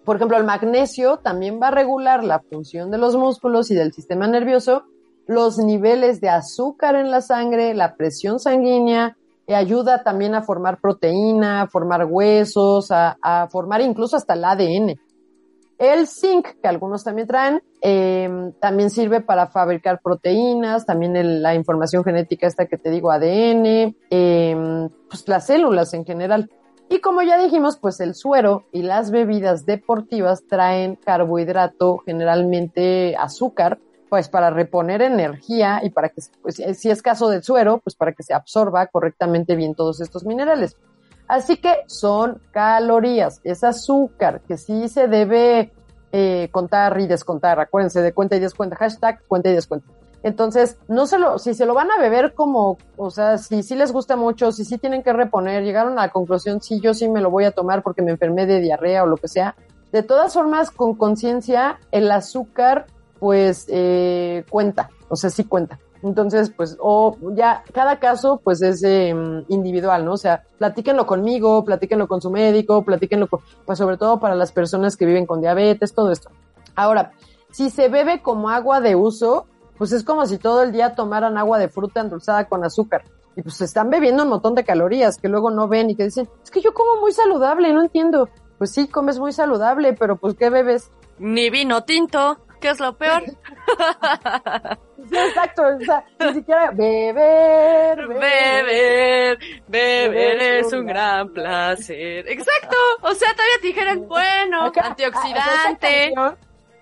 por 0.09 0.17
ejemplo, 0.17 0.39
el 0.39 0.45
magnesio 0.45 1.19
también 1.19 1.61
va 1.61 1.69
a 1.69 1.71
regular 1.71 2.25
la 2.25 2.39
función 2.39 2.91
de 2.91 2.97
los 2.97 3.15
músculos 3.15 3.71
y 3.71 3.75
del 3.75 3.93
sistema 3.93 4.27
nervioso, 4.27 4.85
los 5.27 5.59
niveles 5.59 6.23
de 6.23 6.31
azúcar 6.31 6.95
en 6.95 7.11
la 7.11 7.21
sangre, 7.21 7.75
la 7.75 7.95
presión 7.95 8.41
sanguínea, 8.41 9.19
y 9.47 9.53
ayuda 9.53 10.03
también 10.03 10.35
a 10.35 10.41
formar 10.41 10.81
proteína, 10.81 11.61
a 11.61 11.67
formar 11.67 12.07
huesos, 12.07 12.89
a, 12.91 13.49
formar 13.53 13.83
incluso 13.83 14.17
hasta 14.17 14.33
el 14.33 14.45
ADN. 14.47 14.99
El 15.77 16.07
zinc, 16.07 16.59
que 16.63 16.69
algunos 16.69 17.05
también 17.05 17.29
traen, 17.29 17.63
em, 17.83 18.53
también 18.63 18.89
sirve 18.89 19.21
para 19.21 19.49
fabricar 19.49 20.01
proteínas, 20.03 20.87
también 20.87 21.43
la 21.43 21.55
información 21.55 22.03
genética 22.03 22.47
esta 22.47 22.65
que 22.65 22.79
te 22.79 22.89
digo, 22.89 23.11
ADN, 23.11 23.95
em, 24.09 24.89
pues 25.11 25.29
las 25.29 25.45
células 25.45 25.93
en 25.93 26.07
general. 26.07 26.49
Y 26.91 27.01
como 27.01 27.23
ya 27.23 27.39
dijimos, 27.39 27.77
pues 27.77 28.01
el 28.01 28.15
suero 28.15 28.65
y 28.73 28.83
las 28.83 29.11
bebidas 29.11 29.67
deportivas 29.67 30.45
traen 30.49 30.97
carbohidrato, 30.97 31.99
generalmente 31.99 33.15
azúcar, 33.17 33.79
pues 34.09 34.29
para 34.29 34.51
reponer 34.51 35.03
energía 35.03 35.81
y 35.83 35.91
para 35.91 36.09
que, 36.09 36.23
pues, 36.41 36.63
si 36.75 36.91
es 36.91 37.03
caso 37.03 37.29
del 37.29 37.43
suero, 37.43 37.79
pues 37.85 37.95
para 37.95 38.13
que 38.13 38.23
se 38.23 38.33
absorba 38.33 38.87
correctamente 38.87 39.55
bien 39.55 39.75
todos 39.75 40.01
estos 40.01 40.25
minerales. 40.25 40.77
Así 41.27 41.59
que 41.59 41.83
son 41.87 42.41
calorías, 42.53 43.43
es 43.45 43.63
azúcar 43.63 44.41
que 44.49 44.57
sí 44.57 44.89
se 44.89 45.09
debe 45.09 45.73
eh, 46.11 46.49
contar 46.51 46.99
y 47.01 47.07
descontar. 47.07 47.61
Acuérdense 47.61 48.01
de 48.01 48.15
cuenta 48.15 48.37
y 48.37 48.41
descuenta, 48.41 48.77
hashtag 48.77 49.23
cuenta 49.29 49.51
y 49.51 49.55
descuenta. 49.55 49.98
Entonces, 50.23 50.79
no 50.89 51.07
se 51.07 51.19
lo, 51.19 51.39
si 51.39 51.55
se 51.55 51.65
lo 51.65 51.75
van 51.75 51.91
a 51.91 52.01
beber 52.01 52.35
como, 52.35 52.79
o 52.97 53.11
sea, 53.11 53.39
si 53.39 53.63
sí 53.63 53.75
les 53.77 53.93
gusta 53.93 54.17
mucho, 54.17 54.51
si 54.53 54.65
sí 54.65 54.79
tienen 54.79 55.03
que 55.03 55.13
reponer, 55.13 55.63
llegaron 55.63 55.99
a 55.99 56.03
la 56.03 56.11
conclusión, 56.11 56.61
sí, 56.61 56.81
yo 56.81 56.93
sí 56.93 57.09
me 57.09 57.21
lo 57.21 57.31
voy 57.31 57.45
a 57.45 57.53
tomar 57.53 57.83
porque 57.83 58.03
me 58.03 58.11
enfermé 58.11 58.47
de 58.47 58.61
diarrea 58.61 59.05
o 59.05 59.07
lo 59.07 59.17
que 59.17 59.29
sea. 59.29 59.55
De 59.93 60.03
todas 60.03 60.35
formas, 60.35 60.71
con 60.71 60.95
conciencia, 60.95 61.79
el 61.93 62.11
azúcar, 62.11 62.87
pues, 63.21 63.67
eh, 63.69 64.45
cuenta, 64.51 64.91
o 65.09 65.17
sea, 65.17 65.31
sí 65.31 65.45
cuenta. 65.45 65.79
Entonces, 66.03 66.51
pues, 66.51 66.77
o 66.81 67.17
ya, 67.35 67.65
cada 67.73 67.99
caso, 67.99 68.41
pues, 68.43 68.63
es 68.63 68.83
eh, 68.85 69.15
individual, 69.49 70.05
¿no? 70.05 70.13
O 70.13 70.17
sea, 70.19 70.43
platíquenlo 70.59 71.07
conmigo, 71.07 71.65
platíquenlo 71.65 72.07
con 72.07 72.21
su 72.21 72.31
médico, 72.31 72.85
platíquenlo 72.85 73.29
con, 73.29 73.41
pues, 73.65 73.79
sobre 73.79 73.97
todo 73.97 74.21
para 74.21 74.35
las 74.35 74.53
personas 74.53 74.97
que 74.97 75.07
viven 75.07 75.27
con 75.27 75.41
diabetes, 75.41 75.95
todo 75.95 76.13
esto. 76.13 76.31
Ahora, 76.77 77.13
si 77.51 77.71
se 77.71 77.89
bebe 77.89 78.23
como 78.23 78.51
agua 78.51 78.81
de 78.81 78.95
uso, 78.95 79.47
pues 79.79 79.93
es 79.93 80.03
como 80.03 80.27
si 80.27 80.39
todo 80.39 80.63
el 80.63 80.73
día 80.73 80.95
tomaran 80.95 81.39
agua 81.39 81.59
de 81.59 81.69
fruta 81.69 82.01
endulzada 82.01 82.49
con 82.49 82.65
azúcar. 82.65 83.05
Y 83.37 83.43
pues 83.43 83.61
están 83.61 83.89
bebiendo 83.89 84.25
un 84.25 84.31
montón 84.31 84.57
de 84.57 84.65
calorías 84.65 85.17
que 85.17 85.29
luego 85.29 85.51
no 85.51 85.69
ven 85.69 85.91
y 85.91 85.95
que 85.95 86.05
dicen, 86.05 86.29
es 86.43 86.51
que 86.51 86.61
yo 86.61 86.75
como 86.75 87.01
muy 87.01 87.13
saludable, 87.13 87.73
no 87.73 87.83
entiendo. 87.83 88.29
Pues 88.59 88.73
sí, 88.73 88.89
comes 88.89 89.21
muy 89.21 89.33
saludable, 89.33 89.93
pero 89.93 90.17
pues 90.17 90.35
¿qué 90.35 90.51
bebes? 90.51 90.91
Ni 91.21 91.49
vino 91.49 91.85
tinto, 91.85 92.39
que 92.61 92.71
es 92.71 92.81
lo 92.81 92.97
peor. 92.97 93.23
sí, 95.09 95.17
exacto, 95.17 95.63
o 95.63 95.85
sea, 95.85 96.05
ni 96.19 96.35
siquiera 96.35 96.73
beber, 96.73 98.09
beber, 98.09 99.39
beber, 99.69 100.43
es 100.43 100.73
un 100.73 100.87
gran 100.87 101.29
placer. 101.33 102.29
Exacto, 102.29 102.77
o 103.03 103.15
sea, 103.15 103.33
todavía 103.33 103.61
te 103.61 103.67
dijeran, 103.69 104.09
bueno, 104.09 104.73
antioxidante. 104.83 106.13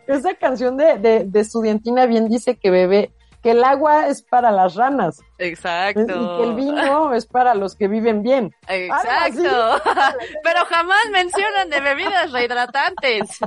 Esa 0.07 0.35
canción 0.35 0.77
de, 0.77 0.99
de, 0.99 1.25
de 1.25 1.41
estudiantina 1.41 2.07
bien 2.07 2.29
dice 2.29 2.57
que 2.57 2.71
bebe, 2.71 3.11
que 3.47 3.53
el 3.53 3.63
agua 3.63 4.09
es 4.09 4.23
para 4.23 4.51
las 4.51 4.75
ranas. 4.75 5.21
Exacto. 5.39 6.01
Y 6.03 6.05
que 6.37 6.43
el 6.49 6.55
vino 6.57 7.15
es 7.15 7.27
para 7.27 7.55
los 7.55 7.77
que 7.77 7.87
viven 7.87 8.25
bien. 8.25 8.53
Exacto. 8.67 9.81
Pero 10.43 10.65
jamás 10.65 10.99
mencionan 11.13 11.71
de 11.71 11.81
bebidas 11.81 12.33
rehidratantes. 12.33 13.39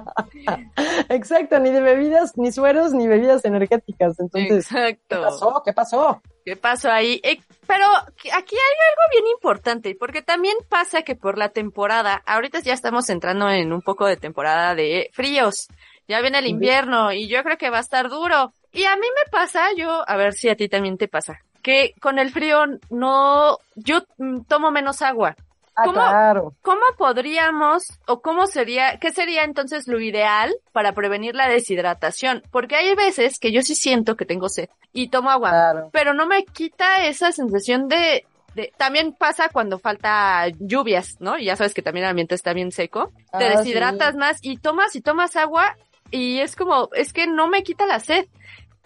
Exacto, 1.10 1.60
ni 1.60 1.72
de 1.72 1.82
bebidas, 1.82 2.38
ni 2.38 2.54
sueros, 2.54 2.94
ni 2.94 3.10
bebidas 3.10 3.44
energéticas. 3.44 4.18
Entonces, 4.22 4.72
Exacto. 4.72 5.02
¿qué 5.10 5.18
pasó? 5.18 5.64
¿Qué 5.66 5.74
pasó? 5.74 6.22
¿Qué 6.46 6.56
pasó 6.56 6.92
ahí? 6.92 7.20
Eh, 7.22 7.38
pero 7.68 7.86
aquí 7.86 8.56
hay 8.56 8.78
algo 8.90 9.02
bien 9.12 9.28
importante, 9.34 9.98
porque 10.00 10.22
también 10.22 10.56
pasa 10.70 11.02
que 11.02 11.16
por 11.16 11.38
la 11.38 11.50
temporada, 11.50 12.24
ahorita 12.26 12.60
ya 12.62 12.74
estamos 12.74 13.10
entrando 13.10 13.50
en 13.50 13.74
un 13.74 13.82
poco 13.82 14.06
de 14.06 14.16
temporada 14.16 14.76
de 14.76 15.10
fríos. 15.12 15.68
Ya 16.10 16.22
viene 16.22 16.40
el 16.40 16.48
invierno 16.48 17.14
y 17.14 17.28
yo 17.28 17.44
creo 17.44 17.58
que 17.58 17.70
va 17.70 17.78
a 17.78 17.82
estar 17.82 18.10
duro. 18.10 18.52
Y 18.74 18.84
a 18.86 18.96
mí 18.96 19.06
me 19.16 19.32
pasa, 19.32 19.68
yo, 19.78 20.04
a 20.08 20.16
ver 20.18 20.34
si 20.34 20.50
a 20.50 20.56
ti 20.56 20.68
también 20.68 20.98
te 20.98 21.08
pasa, 21.08 21.40
que 21.62 21.94
con 22.02 22.18
el 22.20 22.32
frío 22.32 22.66
no, 22.90 23.60
yo 23.76 24.02
tomo 24.48 24.72
menos 24.72 25.02
agua. 25.04 25.36
Ah, 25.76 25.84
¿Cómo, 25.86 25.94
claro. 26.02 26.54
¿Cómo 26.62 26.82
podríamos 26.98 27.84
o 28.08 28.22
cómo 28.22 28.48
sería, 28.48 28.98
qué 28.98 29.12
sería 29.12 29.44
entonces 29.44 29.88
lo 29.88 30.00
ideal 30.00 30.54
para 30.74 30.94
prevenir 30.94 31.36
la 31.36 31.48
deshidratación? 31.48 32.42
Porque 32.52 32.76
hay 32.76 32.96
veces 32.96 33.40
que 33.40 33.52
yo 33.52 33.62
sí 33.62 33.76
siento 33.76 34.18
que 34.18 34.26
tengo 34.26 34.50
sed 34.50 34.68
y 34.94 35.10
tomo 35.10 35.30
agua, 35.30 35.52
Claro. 35.52 35.90
pero 35.94 36.14
no 36.14 36.26
me 36.26 36.44
quita 36.44 37.06
esa 37.06 37.32
sensación 37.32 37.88
de, 37.88 38.26
de, 38.56 38.74
también 38.78 39.14
pasa 39.14 39.50
cuando 39.50 39.80
falta 39.80 40.48
lluvias, 40.60 41.18
¿no? 41.20 41.38
Y 41.38 41.46
ya 41.46 41.56
sabes 41.56 41.74
que 41.74 41.82
también 41.84 42.06
el 42.06 42.10
ambiente 42.10 42.36
está 42.36 42.52
bien 42.54 42.72
seco, 42.72 43.12
te 43.38 43.46
Ah, 43.46 43.58
deshidratas 43.58 44.14
sí. 44.14 44.18
más 44.18 44.40
y 44.42 44.58
tomas 44.58 44.96
y 44.96 45.02
tomas 45.02 45.36
agua 45.38 45.78
y 46.12 46.40
es 46.40 46.56
como, 46.56 46.90
es 46.94 47.14
que 47.14 47.28
no 47.28 47.48
me 47.48 47.64
quita 47.64 47.86
la 47.86 48.00
sed. 48.00 48.26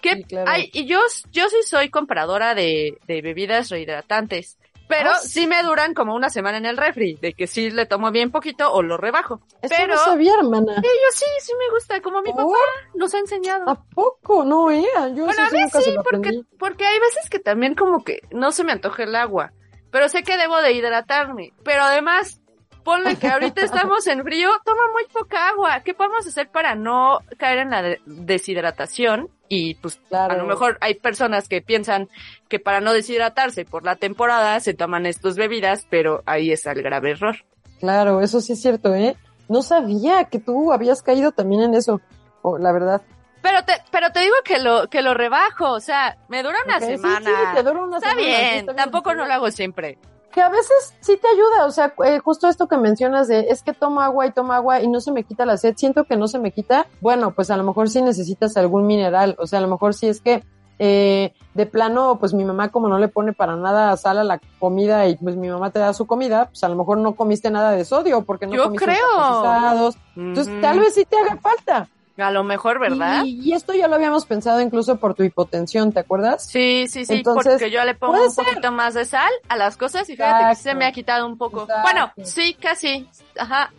¿Qué? 0.01 0.15
Sí, 0.15 0.24
claro. 0.25 0.51
Ay, 0.51 0.70
y 0.74 0.86
yo, 0.86 1.00
yo 1.32 1.48
sí 1.50 1.58
soy 1.65 1.89
compradora 1.89 2.56
de, 2.56 2.98
de 3.08 3.21
bebidas 3.21 3.69
rehidratantes. 3.69 4.58
Pero 4.89 5.12
Ah, 5.12 5.19
sí 5.19 5.48
me 5.48 5.63
duran 5.63 5.93
como 5.93 6.13
una 6.13 6.30
semana 6.30 6.58
en 6.58 6.65
el 6.65 6.76
refri, 6.76 7.15
de 7.21 7.34
que 7.34 7.48
sí 7.48 7.71
le 7.71 7.86
tomo 7.86 8.12
bien 8.12 8.32
poquito 8.32 8.71
o 8.71 8.84
lo 8.84 8.98
rebajo. 8.98 9.39
Eso 9.62 9.74
pero 9.78 9.95
no 9.95 10.00
sabía, 10.04 10.34
hermana. 10.36 10.76
Sí, 10.76 10.82
yo 10.88 11.12
sí, 11.13 11.26
sí 11.39 11.54
me 11.58 11.74
gusta, 11.74 12.02
como 12.02 12.21
mi 12.21 12.32
papá 12.32 12.58
nos 12.93 13.13
ha 13.13 13.19
enseñado. 13.19 13.69
¿A 13.69 13.82
poco? 13.82 14.43
No, 14.43 14.69
eh. 14.69 14.84
Yo 15.15 15.24
bueno, 15.26 15.41
a 15.41 15.50
sí 15.50 15.58
se 15.71 15.82
sí, 15.82 15.95
porque, 16.04 16.17
aprendí. 16.17 16.45
porque 16.60 16.86
hay 16.86 17.00
veces 17.00 17.30
que 17.30 17.39
también 17.39 17.76
como 17.76 18.04
que 18.04 18.19
no 18.32 18.52
se 18.52 18.65
me 18.65 18.74
antoja 18.74 19.04
el 19.04 19.15
agua, 19.15 19.54
pero 19.89 20.10
sé 20.10 20.21
que 20.21 20.36
debo 20.38 20.62
de 20.62 20.74
hidratarme. 20.74 21.54
Pero 21.63 21.84
además, 21.84 22.41
ponle 22.84 23.15
que 23.17 23.28
ahorita 23.28 23.62
estamos 23.63 24.06
en 24.08 24.24
frío, 24.24 24.50
toma 24.65 24.84
muy 24.93 25.04
poca 25.12 25.50
agua. 25.50 25.82
¿Qué 25.84 25.93
podemos 25.93 26.26
hacer 26.28 26.50
para 26.50 26.76
no 26.76 27.19
caer 27.38 27.60
en 27.60 27.69
la 27.72 27.82
de- 27.82 28.02
deshidratación? 28.06 29.30
Y 29.50 29.76
pues 29.76 30.00
Claro. 30.10 30.34
a 30.34 30.38
lo 30.38 30.46
mejor 30.46 30.78
hay 30.82 30.96
personas 30.96 31.48
que 31.48 31.62
piensan 31.62 32.10
que 32.50 32.60
para 32.60 32.82
no 32.82 32.93
deshidratarse 32.93 33.65
por 33.65 33.84
la 33.84 33.96
temporada 33.96 34.60
se 34.60 34.74
toman 34.74 35.06
estas 35.06 35.36
bebidas, 35.36 35.86
pero 35.89 36.24
ahí 36.26 36.52
está 36.52 36.72
el 36.72 36.82
grave 36.82 37.12
error. 37.12 37.36
Claro, 37.80 38.22
eso 38.22 38.41
sí 38.41 38.54
es 38.54 38.62
cierto, 38.62 38.93
¿eh? 38.96 39.15
No 39.50 39.62
sabía 39.62 40.24
que 40.26 40.39
tú 40.39 40.72
habías 40.72 41.04
caído 41.04 41.32
también 41.32 41.62
en 41.63 41.74
eso, 41.76 42.02
oh, 42.41 42.58
la 42.58 42.72
verdad. 42.72 43.02
Pero 43.41 43.63
te, 43.65 43.74
pero 43.91 44.10
te 44.12 44.22
digo 44.22 44.36
que 44.46 44.58
lo, 44.60 44.89
que 44.89 45.02
lo 45.02 45.13
rebajo, 45.13 45.72
o 45.74 45.80
sea, 45.82 46.17
me 46.30 46.41
dura 46.41 46.56
una 46.65 46.78
Ok, 46.78 46.84
sí, 46.84 46.89
semana. 46.91 47.30
sí, 47.30 47.56
te 47.58 47.63
dura 47.63 47.82
una 47.84 47.98
está 47.98 48.10
semana, 48.12 48.26
bien, 48.28 48.41
está 48.60 48.72
bien. 48.72 48.76
tampoco 48.78 49.13
no 49.13 49.26
lo 49.26 49.34
hago 49.34 49.52
siempre. 49.52 49.98
Que 50.34 50.41
a 50.41 50.50
veces 50.50 50.96
sí 51.00 51.17
te 51.17 51.28
ayuda, 51.28 51.65
o 51.65 51.72
sea, 51.72 51.93
eh, 52.06 52.19
justo 52.19 52.48
esto 52.48 52.67
que 52.67 52.78
mencionas 52.78 53.28
de 53.28 53.48
es 53.50 53.62
que 53.62 53.74
tomo 53.74 54.02
agua 54.02 54.26
y 54.26 54.32
tomo 54.32 54.54
agua 54.54 54.82
y 54.82 54.88
no 54.88 55.00
se 55.00 55.12
me 55.12 55.24
quita 55.24 55.46
la 55.46 55.58
sed, 55.58 55.76
siento 55.78 56.06
que 56.06 56.15
no 56.15 56.28
se 56.28 56.39
me 56.39 56.52
quita, 56.52 56.88
bueno, 57.02 57.32
pues 57.32 57.52
a 57.52 57.58
lo 57.58 57.63
mejor 57.63 57.89
sí 57.89 58.02
necesitas 58.02 58.58
algún 58.58 58.88
mineral, 58.88 59.36
o 59.38 59.46
sea, 59.46 59.60
a 59.60 59.62
lo 59.62 59.67
mejor 59.67 59.93
sí 59.93 60.08
es 60.08 60.22
que 60.22 60.43
eh, 60.80 61.34
de 61.54 61.65
plano, 61.67 62.17
pues 62.19 62.34
mi 62.34 62.43
mamá 62.43 62.69
como 62.69 62.88
no 62.88 62.98
le 62.98 63.08
pone 63.08 63.32
para 63.32 63.56
nada 63.56 63.96
sal 63.96 64.17
a 64.17 64.24
la 64.24 64.39
comida 64.60 65.08
y 65.08 65.15
pues 65.17 65.36
mi 65.36 65.50
mamá 65.50 65.69
te 65.69 65.80
da 65.80 65.93
su 65.93 66.08
comida, 66.08 66.48
pues 66.48 66.63
a 66.63 66.69
lo 66.69 66.76
mejor 66.76 66.98
no 66.98 67.15
comiste 67.15 67.52
nada 67.52 67.72
de 67.72 67.86
sodio 67.86 68.24
porque 68.24 68.48
no 68.48 68.54
Yo 68.56 68.63
comiste 68.65 68.86
creo. 68.86 68.98
procesados. 69.15 69.98
Entonces 70.15 70.62
tal 70.62 70.80
vez 70.80 70.96
sí 70.96 71.06
te 71.06 71.15
haga 71.17 71.38
falta. 71.38 71.88
A 72.17 72.30
lo 72.30 72.43
mejor, 72.43 72.80
¿verdad? 72.80 73.23
Y, 73.26 73.49
y 73.49 73.54
esto 73.54 73.73
ya 73.73 73.88
lo 73.88 73.95
habíamos 73.95 74.26
pensado 74.28 74.62
incluso 74.62 74.97
por 74.97 75.15
tu 75.15 75.23
hipotensión, 75.23 75.91
¿te 75.91 75.99
acuerdas? 75.99 76.45
Sí, 76.45 76.86
sí, 76.88 77.06
sí, 77.06 77.13
Entonces, 77.15 77.54
porque 77.54 77.71
yo 77.71 77.84
le 77.84 77.95
pongo 77.95 78.21
un 78.23 78.30
ser. 78.30 78.45
poquito 78.45 78.71
más 78.71 78.93
de 78.93 79.06
sal 79.06 79.32
a 79.49 79.58
las 79.58 79.78
cosas 79.78 80.08
y 80.10 80.15
fíjate 80.15 80.49
que 80.49 80.56
se 80.56 80.76
me 80.76 80.86
ha 80.86 80.91
quitado 80.91 81.26
un 81.26 81.38
poco. 81.39 81.63
Exacto. 81.63 81.82
Bueno, 81.82 82.12
sí, 82.23 82.54
casi. 82.54 83.10
Ajá, 83.38 83.73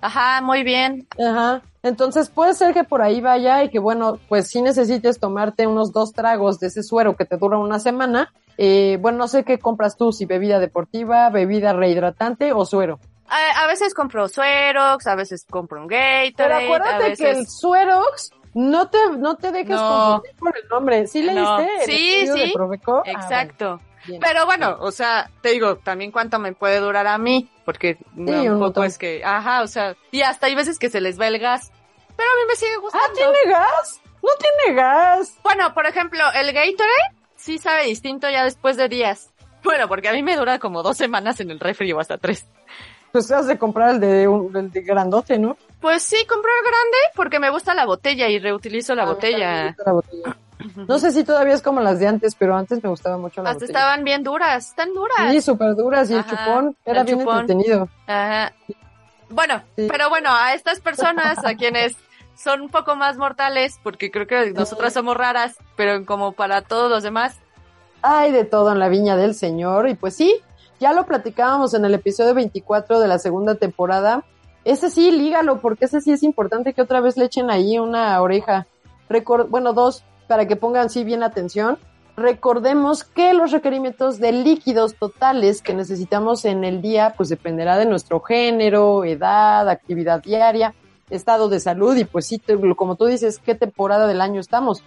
ajá, 0.00 0.40
muy 0.40 0.62
bien. 0.62 1.06
Ajá. 1.18 1.60
Entonces 1.82 2.30
puede 2.30 2.54
ser 2.54 2.72
que 2.72 2.84
por 2.84 3.02
ahí 3.02 3.20
vaya 3.20 3.62
y 3.62 3.68
que 3.68 3.78
bueno, 3.78 4.18
pues 4.30 4.48
sí 4.48 4.62
necesites 4.62 5.20
tomarte 5.20 5.66
unos 5.66 5.92
dos 5.92 6.14
tragos 6.14 6.58
de 6.58 6.68
ese 6.68 6.82
suero 6.82 7.14
que 7.16 7.26
te 7.26 7.36
dura 7.36 7.58
una 7.58 7.78
semana. 7.78 8.32
Eh, 8.56 8.96
bueno, 9.02 9.18
no 9.18 9.28
sé 9.28 9.44
qué 9.44 9.58
compras 9.58 9.98
tú, 9.98 10.10
si 10.10 10.24
bebida 10.24 10.58
deportiva, 10.58 11.28
bebida 11.28 11.74
rehidratante 11.74 12.52
o 12.52 12.64
suero. 12.64 12.98
A, 13.28 13.62
a 13.64 13.66
veces 13.66 13.94
compro 13.94 14.28
Suerox, 14.28 15.06
a 15.06 15.14
veces 15.14 15.46
compro 15.48 15.80
un 15.80 15.86
Gatorade, 15.88 16.32
Pero 16.36 16.54
a 16.54 16.58
acuérdate 16.58 17.04
veces... 17.10 17.18
que 17.18 17.30
el 17.30 17.46
suerox 17.48 18.30
no 18.54 18.88
te, 18.90 18.98
no 19.18 19.36
te 19.36 19.50
dejes 19.50 19.70
No. 19.76 19.88
confundir 20.22 20.36
por 20.36 20.56
el 20.56 20.68
nombre. 20.68 21.06
¿Sí 21.06 21.22
No. 21.22 21.32
leíste 21.58 21.74
el 21.76 21.86
Sí, 21.86 22.26
de 22.26 22.46
sí. 22.46 22.52
Profeco? 22.54 23.02
Ah, 23.06 23.10
Exacto. 23.10 23.80
bueno. 24.06 24.20
Pero 24.20 24.46
bueno, 24.46 24.76
o 24.80 24.92
sea, 24.92 25.30
te 25.40 25.50
digo, 25.50 25.76
también 25.76 26.12
cuánto 26.12 26.38
me 26.38 26.52
puede 26.52 26.78
durar 26.78 27.06
a 27.06 27.16
mí, 27.18 27.48
porque 27.64 27.96
no, 28.14 28.42
un 28.42 28.58
montón. 28.58 28.84
es 28.84 28.98
que, 28.98 29.24
ajá, 29.24 29.62
o 29.62 29.66
sea, 29.66 29.96
y 30.10 30.20
hasta 30.20 30.46
hay 30.46 30.54
veces 30.54 30.78
que 30.78 30.90
se 30.90 31.00
les 31.00 31.18
va 31.18 31.26
el 31.26 31.38
gas, 31.38 31.72
pero 32.14 32.28
a 32.30 32.34
mí 32.36 32.42
me 32.46 32.54
sigue 32.54 32.76
gustando. 32.76 33.06
Ah, 33.08 33.12
¿tiene 33.14 33.52
gas? 33.54 34.00
No 34.22 34.28
tiene 34.38 34.76
gas. 34.80 35.38
Bueno, 35.42 35.72
por 35.74 35.86
ejemplo, 35.86 36.22
el 36.34 36.52
Gatorade 36.52 37.16
sí 37.36 37.58
sabe 37.58 37.84
distinto 37.86 38.28
ya 38.30 38.44
después 38.44 38.76
de 38.76 38.88
días. 38.88 39.32
Bueno, 39.64 39.88
porque 39.88 40.10
a 40.10 40.12
mí 40.12 40.22
me 40.22 40.36
dura 40.36 40.58
como 40.58 40.82
dos 40.82 40.98
semanas 40.98 41.40
en 41.40 41.50
el 41.50 41.58
refri 41.58 41.90
o 41.92 41.98
hasta 41.98 42.18
tres. 42.18 42.46
Pues 43.14 43.30
has 43.30 43.46
de 43.46 43.56
comprar 43.56 43.90
el 43.90 44.00
de, 44.00 44.26
un- 44.26 44.56
el 44.56 44.72
de 44.72 44.80
grandote, 44.82 45.38
¿no? 45.38 45.56
Pues 45.80 46.02
sí, 46.02 46.16
compré 46.28 46.50
el 46.50 46.64
grande 46.64 46.96
porque 47.14 47.38
me 47.38 47.48
gusta 47.48 47.72
la 47.72 47.86
botella 47.86 48.28
y 48.28 48.40
reutilizo 48.40 48.96
la 48.96 49.04
A 49.04 49.06
mí 49.06 49.12
también 49.12 49.38
me 49.38 49.46
botella. 49.46 49.66
gusta 49.68 49.82
la 49.86 49.92
botella. 49.92 50.36
No 50.88 50.98
sé 50.98 51.12
si 51.12 51.22
todavía 51.22 51.54
es 51.54 51.62
como 51.62 51.80
las 51.80 52.00
de 52.00 52.08
antes, 52.08 52.34
pero 52.34 52.56
antes 52.56 52.82
me 52.82 52.88
gustaba 52.90 53.16
mucho 53.16 53.40
la 53.40 53.50
Hasta 53.50 53.60
botella. 53.66 53.78
estaban 53.78 54.02
bien 54.02 54.24
duras, 54.24 54.70
están 54.70 54.92
duras. 54.94 55.30
Sí, 55.30 55.40
súper 55.42 55.76
duras 55.76 56.10
y 56.10 56.14
el 56.14 56.24
chupón 56.26 56.76
era 56.84 57.00
el 57.02 57.06
bien 57.06 57.18
chupón. 57.20 57.38
entretenido. 57.38 57.88
Ajá. 58.08 58.52
Bueno, 59.30 59.62
Sí. 59.76 59.86
pero 59.88 60.08
bueno, 60.08 60.30
a 60.32 60.52
estas 60.54 60.80
personas, 60.80 61.38
a 61.44 61.54
quienes 61.56 61.94
son 62.36 62.62
un 62.62 62.68
poco 62.68 62.96
más 62.96 63.16
mortales, 63.16 63.78
porque 63.84 64.10
creo 64.10 64.26
que 64.26 64.50
nosotras 64.52 64.92
somos 64.92 65.16
raras, 65.16 65.56
pero 65.76 66.04
como 66.04 66.32
para 66.32 66.62
todos 66.62 66.90
los 66.90 67.04
demás, 67.04 67.36
Hay 68.02 68.32
de 68.32 68.44
todo 68.44 68.72
en 68.72 68.80
la 68.80 68.88
viña 68.88 69.16
del 69.16 69.34
Señor 69.36 69.88
y 69.88 69.94
pues 69.94 70.16
sí, 70.16 70.40
ya 70.80 70.92
lo 70.92 71.06
platicábamos 71.06 71.74
en 71.74 71.84
el 71.84 71.94
episodio 71.94 72.34
24 72.34 73.00
de 73.00 73.08
la 73.08 73.18
segunda 73.18 73.54
temporada. 73.54 74.24
Ese 74.64 74.90
sí, 74.90 75.10
lígalo, 75.10 75.60
porque 75.60 75.84
ese 75.84 76.00
sí 76.00 76.12
es 76.12 76.22
importante 76.22 76.72
que 76.72 76.82
otra 76.82 77.00
vez 77.00 77.16
le 77.16 77.26
echen 77.26 77.50
ahí 77.50 77.78
una 77.78 78.20
oreja. 78.20 78.66
Bueno, 79.48 79.72
dos, 79.72 80.04
para 80.26 80.46
que 80.46 80.56
pongan 80.56 80.90
sí 80.90 81.04
bien 81.04 81.22
atención. 81.22 81.78
recordemos 82.16 83.02
que 83.02 83.34
los 83.34 83.50
requerimientos 83.50 84.20
de 84.20 84.30
líquidos 84.30 84.94
totales 84.94 85.62
que 85.62 85.74
necesitamos 85.74 86.44
en 86.44 86.62
el 86.62 86.80
día, 86.80 87.14
pues 87.16 87.28
dependerá 87.28 87.76
de 87.76 87.86
nuestro 87.86 88.20
género, 88.20 89.04
edad, 89.04 89.68
actividad 89.68 90.22
diaria, 90.22 90.74
estado 91.10 91.48
de 91.48 91.58
salud 91.58 91.96
y 91.96 92.04
pues 92.04 92.26
sí, 92.26 92.40
como 92.76 92.96
tú 92.96 93.06
dices, 93.06 93.38
qué 93.38 93.54
temporada 93.54 94.06
del 94.06 94.20
año 94.20 94.40
estamos. 94.40 94.84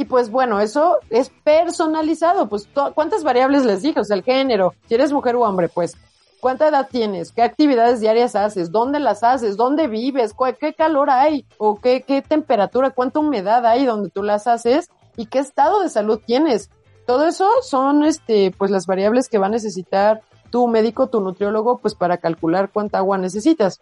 Y 0.00 0.06
pues 0.06 0.30
bueno, 0.30 0.60
eso 0.60 0.96
es 1.10 1.30
personalizado. 1.44 2.48
Pues, 2.48 2.66
¿cuántas 2.94 3.22
variables 3.22 3.66
les 3.66 3.82
dije? 3.82 4.00
O 4.00 4.04
sea, 4.04 4.16
el 4.16 4.22
género, 4.22 4.72
si 4.88 4.94
eres 4.94 5.12
mujer 5.12 5.36
o 5.36 5.42
hombre, 5.42 5.68
pues, 5.68 5.94
¿cuánta 6.40 6.68
edad 6.68 6.88
tienes? 6.90 7.32
¿Qué 7.32 7.42
actividades 7.42 8.00
diarias 8.00 8.34
haces? 8.34 8.72
¿Dónde 8.72 8.98
las 8.98 9.22
haces? 9.22 9.58
¿Dónde 9.58 9.88
vives? 9.88 10.34
¿Qué 10.58 10.72
calor 10.72 11.10
hay? 11.10 11.44
¿O 11.58 11.78
qué, 11.78 12.00
qué 12.00 12.22
temperatura? 12.22 12.92
¿Cuánta 12.92 13.18
humedad 13.18 13.66
hay 13.66 13.84
donde 13.84 14.08
tú 14.08 14.22
las 14.22 14.46
haces? 14.46 14.88
¿Y 15.18 15.26
qué 15.26 15.38
estado 15.38 15.82
de 15.82 15.90
salud 15.90 16.18
tienes? 16.24 16.70
Todo 17.06 17.26
eso 17.26 17.46
son, 17.60 18.02
este, 18.04 18.54
pues, 18.56 18.70
las 18.70 18.86
variables 18.86 19.28
que 19.28 19.36
va 19.36 19.48
a 19.48 19.50
necesitar 19.50 20.22
tu 20.48 20.66
médico, 20.66 21.08
tu 21.08 21.20
nutriólogo, 21.20 21.76
pues, 21.76 21.94
para 21.94 22.16
calcular 22.16 22.70
cuánta 22.72 22.96
agua 22.96 23.18
necesitas. 23.18 23.80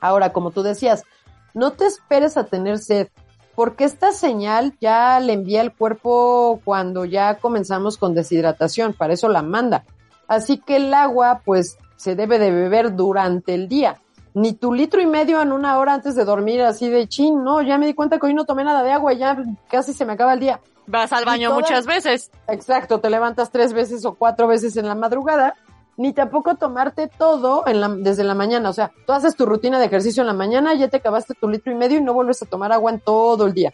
Ahora, 0.00 0.32
como 0.32 0.50
tú 0.50 0.62
decías, 0.62 1.04
no 1.52 1.72
te 1.72 1.84
esperes 1.84 2.38
a 2.38 2.44
tener 2.44 2.78
sed 2.78 3.08
porque 3.54 3.84
esta 3.84 4.12
señal 4.12 4.74
ya 4.80 5.20
le 5.20 5.34
envía 5.34 5.60
el 5.60 5.72
cuerpo 5.72 6.60
cuando 6.64 7.04
ya 7.04 7.36
comenzamos 7.36 7.98
con 7.98 8.14
deshidratación, 8.14 8.94
para 8.94 9.14
eso 9.14 9.28
la 9.28 9.42
manda. 9.42 9.84
Así 10.28 10.58
que 10.58 10.76
el 10.76 10.94
agua, 10.94 11.42
pues, 11.44 11.76
se 11.96 12.16
debe 12.16 12.38
de 12.38 12.50
beber 12.50 12.96
durante 12.96 13.54
el 13.54 13.68
día. 13.68 14.00
Ni 14.34 14.54
tu 14.54 14.72
litro 14.72 15.02
y 15.02 15.06
medio 15.06 15.42
en 15.42 15.52
una 15.52 15.78
hora 15.78 15.92
antes 15.92 16.14
de 16.14 16.24
dormir, 16.24 16.62
así 16.62 16.88
de 16.88 17.06
chin, 17.06 17.44
no, 17.44 17.60
ya 17.60 17.76
me 17.76 17.86
di 17.86 17.92
cuenta 17.92 18.18
que 18.18 18.26
hoy 18.26 18.34
no 18.34 18.46
tomé 18.46 18.64
nada 18.64 18.82
de 18.82 18.90
agua 18.90 19.12
y 19.12 19.18
ya 19.18 19.36
casi 19.68 19.92
se 19.92 20.06
me 20.06 20.14
acaba 20.14 20.32
el 20.32 20.40
día. 20.40 20.60
Vas 20.86 21.12
al 21.12 21.24
baño 21.26 21.52
muchas 21.52 21.86
veces. 21.86 22.30
Exacto, 22.48 22.98
te 22.98 23.10
levantas 23.10 23.50
tres 23.50 23.72
veces 23.74 24.04
o 24.06 24.14
cuatro 24.14 24.48
veces 24.48 24.76
en 24.76 24.88
la 24.88 24.94
madrugada 24.94 25.54
ni 25.96 26.12
tampoco 26.12 26.56
tomarte 26.56 27.08
todo 27.08 27.66
en 27.66 27.80
la, 27.80 27.88
desde 27.88 28.24
la 28.24 28.34
mañana. 28.34 28.70
O 28.70 28.72
sea, 28.72 28.92
tú 29.06 29.12
haces 29.12 29.36
tu 29.36 29.46
rutina 29.46 29.78
de 29.78 29.86
ejercicio 29.86 30.22
en 30.22 30.26
la 30.26 30.32
mañana, 30.32 30.74
ya 30.74 30.88
te 30.88 30.98
acabaste 30.98 31.34
tu 31.34 31.48
litro 31.48 31.72
y 31.72 31.76
medio 31.76 31.98
y 31.98 32.02
no 32.02 32.14
vuelves 32.14 32.42
a 32.42 32.46
tomar 32.46 32.72
agua 32.72 32.90
en 32.90 33.00
todo 33.00 33.46
el 33.46 33.52
día. 33.52 33.72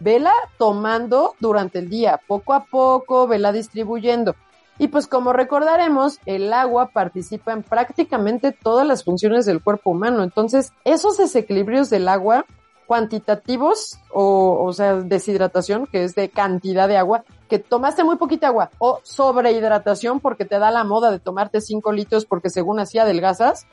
Vela 0.00 0.32
tomando 0.58 1.34
durante 1.38 1.78
el 1.78 1.88
día, 1.88 2.20
poco 2.26 2.54
a 2.54 2.64
poco, 2.64 3.26
vela 3.26 3.52
distribuyendo. 3.52 4.34
Y 4.78 4.88
pues 4.88 5.06
como 5.06 5.32
recordaremos, 5.32 6.18
el 6.26 6.52
agua 6.52 6.86
participa 6.86 7.52
en 7.52 7.62
prácticamente 7.62 8.52
todas 8.52 8.86
las 8.86 9.04
funciones 9.04 9.46
del 9.46 9.62
cuerpo 9.62 9.90
humano. 9.90 10.24
Entonces, 10.24 10.72
esos 10.84 11.18
desequilibrios 11.18 11.90
del 11.90 12.08
agua 12.08 12.46
cuantitativos 12.86 13.98
o, 14.12 14.64
o 14.64 14.72
sea, 14.72 14.96
deshidratación, 14.96 15.86
que 15.86 16.04
es 16.04 16.14
de 16.14 16.30
cantidad 16.30 16.88
de 16.88 16.96
agua, 16.96 17.24
que 17.52 17.58
tomaste 17.58 18.02
muy 18.02 18.16
poquita 18.16 18.46
agua 18.46 18.70
o 18.78 19.00
sobrehidratación 19.02 20.20
porque 20.20 20.46
te 20.46 20.58
da 20.58 20.70
la 20.70 20.84
moda 20.84 21.10
de 21.10 21.18
tomarte 21.18 21.60
5 21.60 21.92
litros 21.92 22.24
porque 22.24 22.48
según 22.48 22.80
así 22.80 22.98
adelgazas, 22.98 23.66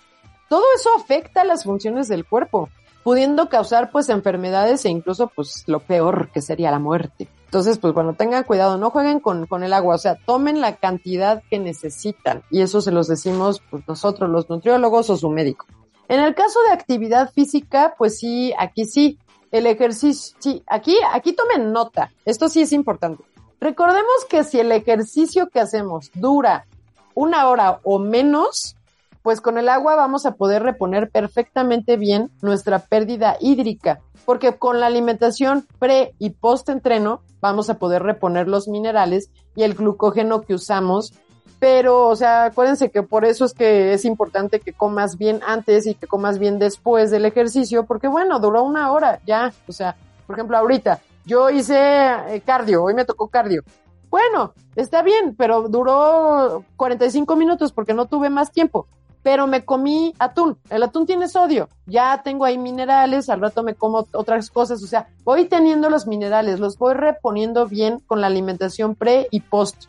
todo 0.49 0.63
eso 0.75 0.89
afecta 0.97 1.45
las 1.45 1.63
funciones 1.63 2.09
del 2.09 2.25
cuerpo, 2.25 2.67
pudiendo 3.05 3.47
causar 3.47 3.89
pues 3.89 4.09
enfermedades 4.09 4.83
e 4.83 4.89
incluso 4.89 5.31
pues 5.33 5.63
lo 5.67 5.79
peor 5.79 6.29
que 6.33 6.41
sería 6.41 6.71
la 6.71 6.79
muerte. 6.79 7.29
Entonces, 7.45 7.77
pues 7.77 7.93
bueno, 7.93 8.15
tengan 8.15 8.43
cuidado, 8.43 8.77
no 8.77 8.89
jueguen 8.89 9.21
con, 9.21 9.47
con 9.47 9.63
el 9.63 9.71
agua, 9.71 9.95
o 9.95 9.97
sea, 9.97 10.15
tomen 10.25 10.59
la 10.59 10.75
cantidad 10.75 11.41
que 11.49 11.57
necesitan 11.57 12.43
y 12.51 12.63
eso 12.63 12.81
se 12.81 12.91
los 12.91 13.07
decimos 13.07 13.61
pues 13.69 13.87
nosotros 13.87 14.29
los 14.29 14.49
nutriólogos 14.49 15.09
o 15.09 15.15
su 15.15 15.29
médico. 15.29 15.67
En 16.09 16.19
el 16.19 16.35
caso 16.35 16.59
de 16.67 16.73
actividad 16.73 17.31
física, 17.31 17.95
pues 17.97 18.19
sí, 18.19 18.53
aquí 18.59 18.83
sí, 18.83 19.19
el 19.51 19.65
ejercicio, 19.67 20.35
sí, 20.39 20.63
aquí, 20.67 20.97
aquí 21.13 21.33
tomen 21.33 21.71
nota, 21.71 22.11
esto 22.25 22.49
sí 22.49 22.61
es 22.61 22.73
importante. 22.73 23.23
Recordemos 23.61 24.25
que 24.29 24.43
si 24.43 24.59
el 24.59 24.71
ejercicio 24.71 25.49
que 25.49 25.59
hacemos 25.59 26.11
dura 26.13 26.65
una 27.13 27.49
hora 27.49 27.79
o 27.83 27.99
menos, 27.99 28.77
pues 29.21 29.41
con 29.41 29.57
el 29.57 29.67
agua 29.67 29.95
vamos 29.95 30.25
a 30.25 30.35
poder 30.35 30.63
reponer 30.63 31.09
perfectamente 31.09 31.97
bien 31.97 32.31
nuestra 32.41 32.79
pérdida 32.79 33.35
hídrica, 33.41 33.99
porque 34.25 34.55
con 34.55 34.79
la 34.79 34.87
alimentación 34.87 35.67
pre 35.77 36.13
y 36.19 36.29
post 36.29 36.69
entreno 36.69 37.21
vamos 37.41 37.69
a 37.69 37.75
poder 37.75 38.03
reponer 38.03 38.47
los 38.47 38.69
minerales 38.69 39.29
y 39.55 39.63
el 39.63 39.73
glucógeno 39.73 40.41
que 40.41 40.53
usamos. 40.53 41.13
Pero, 41.59 42.07
o 42.07 42.15
sea, 42.15 42.45
acuérdense 42.45 42.89
que 42.89 43.03
por 43.03 43.25
eso 43.25 43.43
es 43.43 43.53
que 43.53 43.91
es 43.91 44.05
importante 44.05 44.61
que 44.61 44.71
comas 44.71 45.17
bien 45.17 45.41
antes 45.45 45.85
y 45.87 45.95
que 45.95 46.07
comas 46.07 46.39
bien 46.39 46.57
después 46.57 47.11
del 47.11 47.25
ejercicio, 47.25 47.85
porque 47.85 48.07
bueno, 48.07 48.39
duró 48.39 48.63
una 48.63 48.93
hora 48.93 49.19
ya, 49.25 49.51
o 49.67 49.73
sea, 49.73 49.97
por 50.25 50.37
ejemplo, 50.37 50.57
ahorita, 50.57 51.01
yo 51.25 51.49
hice 51.49 51.75
eh, 51.77 52.41
cardio, 52.45 52.84
hoy 52.84 52.93
me 52.93 53.05
tocó 53.05 53.27
cardio. 53.27 53.63
Bueno, 54.10 54.53
está 54.75 55.03
bien, 55.03 55.36
pero 55.38 55.69
duró 55.69 56.63
45 56.77 57.36
minutos 57.36 57.71
porque 57.71 57.93
no 57.93 58.08
tuve 58.08 58.29
más 58.29 58.51
tiempo. 58.51 58.88
Pero 59.21 59.47
me 59.47 59.65
comí 59.65 60.13
atún. 60.17 60.58
El 60.69 60.82
atún 60.82 61.05
tiene 61.05 61.27
sodio. 61.27 61.69
Ya 61.86 62.21
tengo 62.23 62.45
ahí 62.45 62.58
minerales, 62.58 63.29
al 63.29 63.41
rato 63.41 63.63
me 63.63 63.75
como 63.75 64.08
otras 64.13 64.49
cosas. 64.49 64.82
O 64.82 64.88
sea, 64.88 65.10
voy 65.25 65.45
teniendo 65.45 65.89
los 65.89 66.08
minerales, 66.08 66.60
los 66.60 66.77
voy 66.77 66.93
reponiendo 66.93 67.67
bien 67.67 67.99
con 67.99 68.21
la 68.21 68.27
alimentación 68.27 68.95
pre 68.95 69.27
y 69.29 69.41
post. 69.41 69.86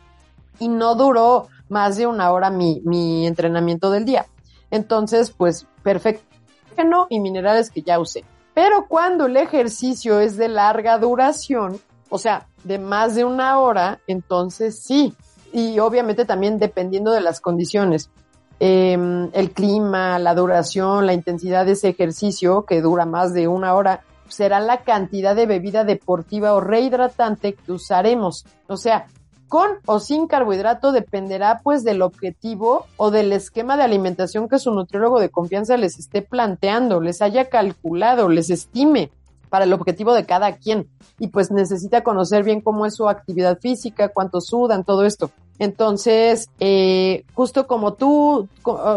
Y 0.59 0.67
no 0.67 0.95
duró 0.95 1.47
más 1.69 1.95
de 1.95 2.07
una 2.07 2.31
hora 2.31 2.49
mi, 2.49 2.81
mi 2.83 3.25
entrenamiento 3.25 3.89
del 3.89 4.05
día. 4.05 4.25
Entonces, 4.69 5.31
pues, 5.31 5.65
perfecto. 5.81 6.25
Y 7.09 7.19
minerales 7.19 7.69
que 7.69 7.81
ya 7.81 7.99
usé. 7.99 8.23
Pero 8.53 8.87
cuando 8.87 9.25
el 9.25 9.37
ejercicio 9.37 10.19
es 10.19 10.37
de 10.37 10.49
larga 10.49 10.97
duración, 10.97 11.79
o 12.09 12.17
sea, 12.17 12.47
de 12.63 12.77
más 12.77 13.15
de 13.15 13.23
una 13.23 13.59
hora, 13.59 13.99
entonces 14.07 14.79
sí. 14.79 15.15
Y 15.53 15.79
obviamente 15.79 16.25
también 16.25 16.59
dependiendo 16.59 17.11
de 17.11 17.21
las 17.21 17.39
condiciones. 17.39 18.09
Em, 18.59 19.29
el 19.33 19.51
clima, 19.51 20.19
la 20.19 20.35
duración, 20.35 21.07
la 21.07 21.13
intensidad 21.13 21.65
de 21.65 21.71
ese 21.71 21.89
ejercicio, 21.89 22.65
que 22.65 22.81
dura 22.81 23.05
más 23.05 23.33
de 23.33 23.47
una 23.47 23.73
hora, 23.73 24.03
será 24.27 24.59
la 24.59 24.81
cantidad 24.83 25.35
de 25.35 25.45
bebida 25.45 25.83
deportiva 25.83 26.53
o 26.53 26.61
rehidratante 26.61 27.53
que 27.53 27.71
usaremos. 27.71 28.45
O 28.67 28.77
sea, 28.77 29.07
con 29.51 29.69
o 29.85 29.99
sin 29.99 30.27
carbohidrato 30.27 30.93
dependerá 30.93 31.59
pues 31.61 31.83
del 31.83 32.01
objetivo 32.03 32.85
o 32.95 33.11
del 33.11 33.33
esquema 33.33 33.75
de 33.75 33.83
alimentación 33.83 34.47
que 34.47 34.59
su 34.59 34.71
nutriólogo 34.71 35.19
de 35.19 35.27
confianza 35.27 35.75
les 35.75 35.99
esté 35.99 36.21
planteando, 36.21 37.01
les 37.01 37.21
haya 37.21 37.49
calculado, 37.49 38.29
les 38.29 38.49
estime 38.49 39.11
para 39.49 39.65
el 39.65 39.73
objetivo 39.73 40.13
de 40.13 40.25
cada 40.25 40.53
quien. 40.55 40.87
Y 41.19 41.27
pues 41.27 41.51
necesita 41.51 42.01
conocer 42.01 42.45
bien 42.45 42.61
cómo 42.61 42.85
es 42.85 42.95
su 42.95 43.09
actividad 43.09 43.59
física, 43.59 44.07
cuánto 44.07 44.39
sudan, 44.39 44.85
todo 44.85 45.03
esto. 45.03 45.31
Entonces, 45.59 46.49
eh, 46.61 47.25
justo 47.33 47.67
como 47.67 47.95
tú, 47.95 48.47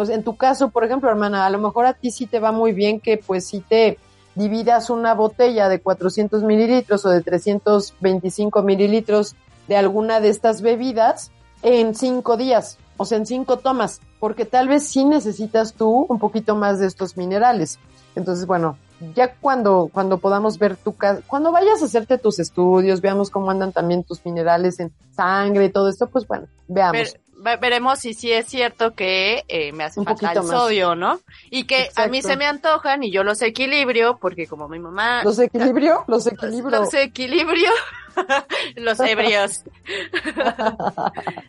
en 0.09 0.23
tu 0.23 0.37
caso, 0.37 0.69
por 0.69 0.85
ejemplo, 0.85 1.11
hermana, 1.11 1.47
a 1.47 1.51
lo 1.51 1.59
mejor 1.59 1.87
a 1.87 1.95
ti 1.95 2.13
sí 2.13 2.27
te 2.27 2.39
va 2.39 2.53
muy 2.53 2.71
bien 2.71 3.01
que 3.01 3.17
pues 3.19 3.49
si 3.49 3.59
te 3.59 3.99
dividas 4.37 4.89
una 4.89 5.15
botella 5.15 5.69
de 5.69 5.81
400 5.81 6.45
mililitros 6.45 7.05
o 7.05 7.11
de 7.11 7.23
325 7.23 8.63
mililitros 8.63 9.35
de 9.69 9.77
alguna 9.77 10.21
de 10.21 10.29
estas 10.29 10.63
bebidas 10.63 11.31
en 11.63 11.95
cinco 11.95 12.37
días, 12.37 12.79
o 12.97 13.05
sea, 13.05 13.19
en 13.19 13.27
cinco 13.27 13.59
tomas, 13.59 14.01
porque 14.21 14.45
tal 14.45 14.69
vez 14.69 14.87
sí 14.87 15.05
necesitas 15.05 15.75
tú 15.75 16.07
un 16.09 16.19
poquito 16.19 16.55
más 16.55 16.79
de 16.79 16.87
estos 16.87 17.17
minerales. 17.17 17.79
Entonces, 18.15 18.47
bueno, 18.47 18.77
ya 19.15 19.35
cuando, 19.35 19.91
cuando 19.93 20.19
podamos 20.19 20.59
ver 20.59 20.77
tu 20.77 20.95
casa, 20.95 21.23
cuando 21.27 21.51
vayas 21.53 21.83
a 21.83 21.87
hacerte 21.87 22.19
tus 22.19 22.39
estudios, 22.39 23.01
veamos 23.01 23.31
cómo 23.31 23.51
andan 23.51 23.73
también 23.73 24.05
tus 24.05 24.25
minerales 24.25 24.79
en 24.81 24.93
sangre 25.17 25.67
y 25.67 25.71
todo 25.71 25.89
esto, 25.89 26.09
pues 26.09 26.27
bueno, 26.27 26.47
veamos 26.69 27.15
veremos 27.61 27.99
si 27.99 28.15
sí 28.15 28.33
es 28.33 28.47
cierto 28.47 28.95
que 28.95 29.45
eh, 29.49 29.73
me 29.73 29.85
hace 29.85 30.03
falta 30.03 30.33
el 30.33 30.43
sodio, 30.43 30.95
¿no? 30.95 31.21
Y 31.51 31.65
que 31.65 31.91
a 31.97 32.07
mí 32.07 32.23
se 32.23 32.37
me 32.37 32.47
antojan 32.47 33.03
y 33.03 33.11
yo 33.11 33.23
los 33.23 33.43
equilibrio, 33.43 34.19
porque 34.19 34.47
como 34.47 34.69
mi 34.69 34.79
mamá... 34.79 35.23
¿Los 35.23 35.39
equilibrio? 35.39 36.05
Los 36.07 36.27
equilibrio. 36.27 36.81
Los, 36.81 36.95
equilibrio. 36.95 37.71
los 38.77 39.01
ebrios. 39.01 39.65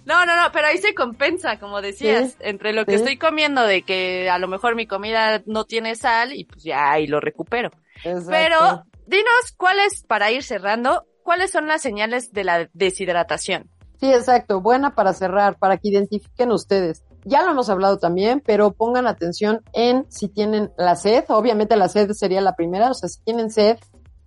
no, 0.06 0.25
no, 0.25 0.36
no, 0.36 0.51
pero 0.51 0.67
ahí 0.67 0.78
se 0.78 0.93
compensa, 0.93 1.60
como 1.60 1.82
decías, 1.82 2.36
entre 2.39 2.73
lo 2.73 2.86
que 2.86 2.95
estoy 2.95 3.17
comiendo 3.17 3.62
de 3.63 3.82
que 3.84 4.30
a 4.30 4.38
lo 4.39 4.47
mejor 4.47 4.75
mi 4.75 4.88
comida 4.88 5.41
no 5.45 5.65
tiene 5.65 5.95
sal 5.95 6.34
y 6.34 6.45
pues 6.45 6.63
ya 6.63 6.91
ahí 6.91 7.08
lo 7.08 7.19
recupero. 7.19 7.71
Pero 8.04 8.84
dinos 9.06 9.51
cuáles, 9.58 10.04
para 10.04 10.32
ir 10.32 10.43
cerrando, 10.43 11.06
cuáles 11.23 11.51
son 11.51 11.67
las 11.67 11.82
señales 11.82 12.32
de 12.32 12.43
la 12.43 12.69
deshidratación. 12.73 13.69
Sí, 13.99 14.12
exacto. 14.12 14.62
Buena 14.62 14.93
para 14.93 15.13
cerrar, 15.13 15.58
para 15.58 15.78
que 15.78 15.89
identifiquen 15.89 16.51
ustedes. 16.51 17.04
Ya 17.23 17.43
lo 17.43 17.51
hemos 17.51 17.69
hablado 17.69 17.97
también, 17.97 18.41
pero 18.45 18.71
pongan 18.71 19.08
atención 19.08 19.62
en 19.73 20.06
si 20.12 20.28
tienen 20.28 20.71
la 20.78 20.95
sed. 20.95 21.23
Obviamente 21.30 21.75
la 21.75 21.89
sed 21.89 22.12
sería 22.12 22.41
la 22.41 22.56
primera, 22.56 22.91
o 22.91 22.93
sea, 22.93 23.10
si 23.10 23.19
tienen 23.23 23.49
sed, 23.49 23.80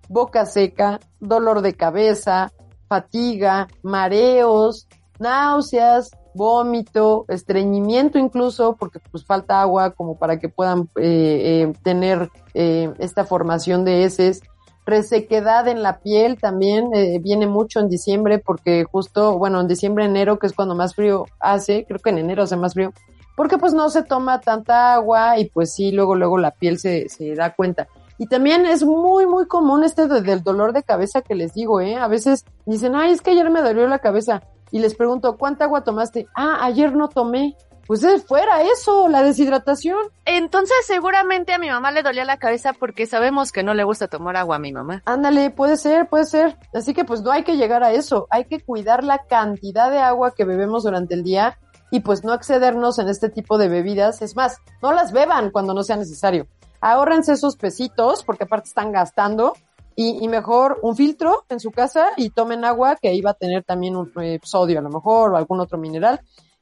boca 0.09 0.47
seca, 0.47 1.01
dolor 1.21 1.61
de 1.63 1.75
cabeza, 1.75 2.53
fatiga, 2.89 3.69
mareos, 3.83 4.89
náuseas, 5.19 6.11
vómito, 6.35 7.25
estreñimiento 7.29 8.19
incluso, 8.19 8.77
porque 8.77 9.01
pues 9.11 9.25
falta 9.25 9.61
agua 9.61 9.91
como 9.91 10.19
para 10.19 10.39
que 10.39 10.49
puedan 10.49 10.89
eh, 10.97 11.63
eh, 11.63 11.73
tener 11.83 12.31
eh, 12.55 12.93
esta 12.99 13.25
formación 13.25 13.85
de 13.85 14.05
heces, 14.05 14.43
resequedad 14.89 15.69
en 15.69 15.83
la 15.83 16.01
piel 16.01 16.39
también 16.41 16.89
eh, 16.95 17.19
viene 17.21 17.47
mucho 17.47 17.79
en 17.79 17.91
diciembre 17.91 18.39
porque 18.39 18.85
justo, 18.85 19.37
bueno, 19.37 19.61
en 19.61 19.69
diciembre, 19.69 20.07
enero, 20.07 20.39
que 20.39 20.47
es 20.47 20.55
cuando 20.55 20.75
más 20.75 20.95
frío 20.95 21.27
hace, 21.41 21.85
creo 21.87 22.01
que 22.01 22.09
en 22.09 22.19
enero 22.19 22.45
hace 22.45 22.57
más 22.57 22.73
frío, 22.73 22.95
porque 23.37 23.59
pues 23.59 23.75
no 23.75 23.91
se 23.91 24.03
toma 24.03 24.41
tanta 24.41 24.95
agua 24.95 25.39
y 25.39 25.45
pues 25.51 25.75
sí, 25.75 25.93
luego, 25.93 26.15
luego 26.15 26.39
la 26.39 26.53
piel 26.53 26.79
se, 26.79 27.11
se 27.11 27.35
da 27.35 27.55
cuenta. 27.55 27.87
Y 28.19 28.27
también 28.27 28.67
es 28.67 28.85
muy, 28.85 29.27
muy 29.27 29.47
común 29.47 29.85
este 29.85 30.09
del 30.09 30.43
dolor 30.43 30.73
de 30.73 30.83
cabeza 30.83 31.23
que 31.23 31.37
les 31.37 31.55
digo, 31.55 31.81
¿eh? 31.81 31.97
A 31.97 32.09
veces 32.09 32.45
dicen, 32.67 32.97
ay, 32.97 33.13
es 33.13 33.23
que 33.23 33.31
ayer 33.31 33.49
me 33.49 33.63
dolió 33.63 33.87
la 33.87 34.01
cabeza. 34.01 34.43
Y 34.71 34.81
les 34.81 34.95
pregunto, 34.95 35.37
¿cuánta 35.39 35.65
agua 35.65 35.85
tomaste? 35.85 36.27
Ah, 36.35 36.59
ayer 36.63 36.95
no 36.95 37.09
tomé. 37.09 37.57
Pues 37.87 38.05
es 38.05 38.27
fuera 38.27 38.61
eso, 38.63 39.09
la 39.09 39.23
deshidratación. 39.23 39.97
Entonces 40.27 40.77
seguramente 40.87 41.55
a 41.55 41.59
mi 41.59 41.71
mamá 41.71 41.91
le 41.91 42.03
dolía 42.03 42.27
la 42.27 42.37
cabeza 42.37 42.75
porque 42.75 43.07
sabemos 43.07 43.51
que 43.51 43.63
no 43.63 43.73
le 43.73 43.83
gusta 43.83 44.09
tomar 44.09 44.37
agua 44.37 44.57
a 44.57 44.59
mi 44.59 44.73
mamá. 44.73 45.03
Ándale, 45.07 45.49
puede 45.49 45.79
ser, 45.79 46.07
puede 46.07 46.27
ser. 46.27 46.59
Así 46.75 46.93
que 46.93 47.07
pues 47.07 47.23
no 47.23 47.31
hay 47.31 47.45
que 47.45 47.57
llegar 47.57 47.83
a 47.83 47.93
eso. 47.93 48.27
Hay 48.29 48.45
que 48.45 48.61
cuidar 48.61 49.05
la 49.05 49.25
cantidad 49.25 49.91
de 49.91 50.01
agua 50.01 50.35
que 50.37 50.45
bebemos 50.45 50.83
durante 50.83 51.15
el 51.15 51.23
día 51.23 51.59
y 51.91 52.01
pues 52.01 52.25
no 52.25 52.35
excedernos 52.35 52.99
en 52.99 53.09
este 53.09 53.31
tipo 53.31 53.57
de 53.57 53.69
bebidas. 53.69 54.21
Es 54.21 54.37
más, 54.37 54.59
no 54.83 54.93
las 54.93 55.13
beban 55.13 55.51
cuando 55.51 55.73
no 55.73 55.83
sea 55.83 55.97
necesario. 55.97 56.47
Ahórrense 56.81 57.33
esos 57.33 57.57
pesitos 57.57 58.25
porque 58.25 58.45
aparte 58.45 58.69
están 58.69 58.93
gastando 58.93 59.55
y, 59.95 60.29
mejor 60.29 60.79
un 60.83 60.95
filtro 60.95 61.45
en 61.49 61.59
su 61.59 61.73
casa 61.73 62.11
y 62.17 62.31
tomen 62.31 62.65
agua 62.65 62.95
que 62.95 63.09
ahí 63.09 63.21
va 63.21 63.31
a 63.31 63.35
tener 63.35 63.65
también 63.65 63.97
un 63.97 64.13
eh, 64.23 64.39
sodio 64.45 64.79
a 64.79 64.83
lo 64.83 64.91
mejor 64.91 65.33
o 65.33 65.37
algún 65.37 65.59
otro 65.59 65.77
mineral 65.77 66.21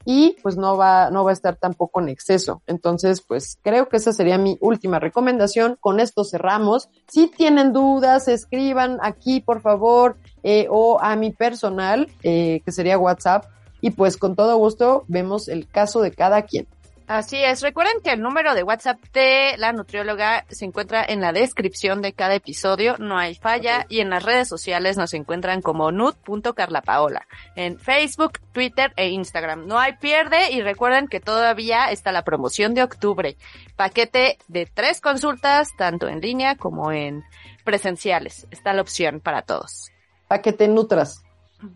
y 0.09 0.37
pues 0.41 0.55
no 0.55 0.77
va, 0.77 1.11
no 1.11 1.25
va 1.25 1.31
a 1.31 1.33
estar 1.33 1.57
tampoco 1.57 1.99
en 1.99 2.07
exceso. 2.07 2.61
Entonces, 2.65 3.21
pues 3.21 3.59
creo 3.61 3.89
que 3.89 3.97
esa 3.97 4.13
sería 4.13 4.37
mi 4.37 4.57
última 4.61 4.99
recomendación. 4.99 5.77
Con 5.81 5.99
esto 5.99 6.23
cerramos. 6.23 6.87
Si 7.09 7.27
tienen 7.27 7.73
dudas, 7.73 8.29
escriban 8.29 8.99
aquí, 9.01 9.41
por 9.41 9.59
favor, 9.59 10.15
eh, 10.43 10.67
o 10.69 10.97
a 11.01 11.17
mi 11.17 11.31
personal, 11.31 12.07
eh, 12.23 12.61
que 12.63 12.71
sería 12.71 12.97
WhatsApp, 12.97 13.47
y 13.81 13.91
pues 13.91 14.15
con 14.15 14.37
todo 14.37 14.55
gusto 14.55 15.03
vemos 15.09 15.49
el 15.49 15.67
caso 15.67 16.01
de 16.01 16.11
cada 16.11 16.43
quien. 16.43 16.67
Así 17.07 17.37
es. 17.41 17.61
Recuerden 17.61 18.01
que 18.03 18.11
el 18.11 18.21
número 18.21 18.53
de 18.53 18.63
WhatsApp 18.63 18.99
de 19.13 19.55
la 19.57 19.71
nutrióloga 19.71 20.45
se 20.49 20.65
encuentra 20.65 21.05
en 21.07 21.21
la 21.21 21.31
descripción 21.31 22.01
de 22.01 22.11
cada 22.11 22.35
episodio. 22.35 22.97
No 22.97 23.17
hay 23.17 23.33
falla. 23.33 23.85
Y 23.87 24.01
en 24.01 24.09
las 24.09 24.23
redes 24.23 24.49
sociales 24.49 24.97
nos 24.97 25.13
encuentran 25.13 25.61
como 25.61 25.89
nut.carlapaola. 25.93 27.25
En 27.55 27.79
Facebook, 27.79 28.39
Twitter 28.51 28.91
e 28.97 29.07
Instagram. 29.07 29.67
No 29.67 29.79
hay 29.79 29.93
pierde. 29.93 30.51
Y 30.51 30.61
recuerden 30.61 31.07
que 31.07 31.21
todavía 31.21 31.91
está 31.91 32.11
la 32.11 32.25
promoción 32.25 32.73
de 32.73 32.83
octubre. 32.83 33.37
Paquete 33.77 34.37
de 34.49 34.65
tres 34.65 34.99
consultas, 34.99 35.69
tanto 35.77 36.09
en 36.09 36.19
línea 36.19 36.57
como 36.57 36.91
en 36.91 37.23
presenciales. 37.63 38.47
Está 38.51 38.73
la 38.73 38.81
opción 38.81 39.21
para 39.21 39.43
todos. 39.43 39.91
Paquete 40.27 40.67
nutras. 40.67 41.23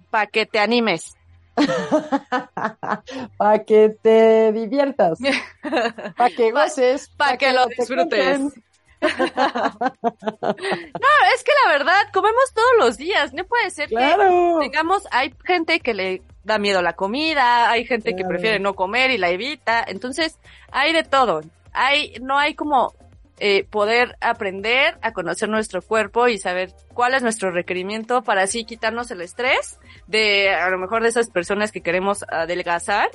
Paquete 0.09 0.59
animes. 0.59 1.13
para 3.37 3.63
que 3.65 3.89
te 4.01 4.51
diviertas, 4.51 5.19
para 6.17 6.29
que 6.29 6.51
goces, 6.51 7.09
para 7.09 7.31
pa 7.31 7.37
que, 7.37 7.45
que, 7.47 7.53
lo 7.53 7.65
disfrutes. 7.67 8.39
no, 9.01 9.09
es 11.33 11.43
que 11.43 11.51
la 11.65 11.71
verdad, 11.71 12.01
comemos 12.13 12.53
todos 12.53 12.71
los 12.79 12.97
días, 12.97 13.33
no 13.33 13.43
puede 13.45 13.71
ser 13.71 13.89
claro. 13.89 14.59
que 14.59 14.65
tengamos, 14.65 15.07
hay 15.11 15.33
gente 15.43 15.79
que 15.79 15.93
le 15.93 16.21
da 16.43 16.59
miedo 16.59 16.81
la 16.81 16.93
comida, 16.93 17.69
hay 17.71 17.85
gente 17.85 18.11
claro. 18.11 18.17
que 18.17 18.29
prefiere 18.29 18.59
no 18.59 18.75
comer 18.75 19.11
y 19.11 19.17
la 19.17 19.29
evita, 19.29 19.83
entonces 19.87 20.37
hay 20.71 20.93
de 20.93 21.03
todo, 21.03 21.41
hay, 21.73 22.13
no 22.21 22.37
hay 22.37 22.53
como 22.53 22.93
eh, 23.43 23.63
poder 23.63 24.17
aprender 24.21 24.99
a 25.01 25.13
conocer 25.13 25.49
nuestro 25.49 25.81
cuerpo 25.81 26.27
y 26.27 26.37
saber 26.37 26.75
cuál 26.93 27.15
es 27.15 27.23
nuestro 27.23 27.49
requerimiento 27.49 28.21
para 28.21 28.43
así 28.43 28.65
quitarnos 28.65 29.09
el 29.09 29.21
estrés 29.21 29.79
de 30.11 30.53
a 30.53 30.69
lo 30.69 30.77
mejor 30.77 31.01
de 31.01 31.09
esas 31.09 31.29
personas 31.29 31.71
que 31.71 31.81
queremos 31.81 32.23
adelgazar. 32.29 33.09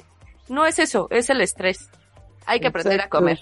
No 0.49 0.67
es 0.67 0.79
eso, 0.79 1.09
es 1.11 1.31
el 1.31 1.41
estrés. 1.41 1.91
Hay 2.47 2.61
que 2.61 2.69
aprender 2.69 2.95
Exacto. 2.95 3.17
a 3.17 3.21
comer. 3.21 3.41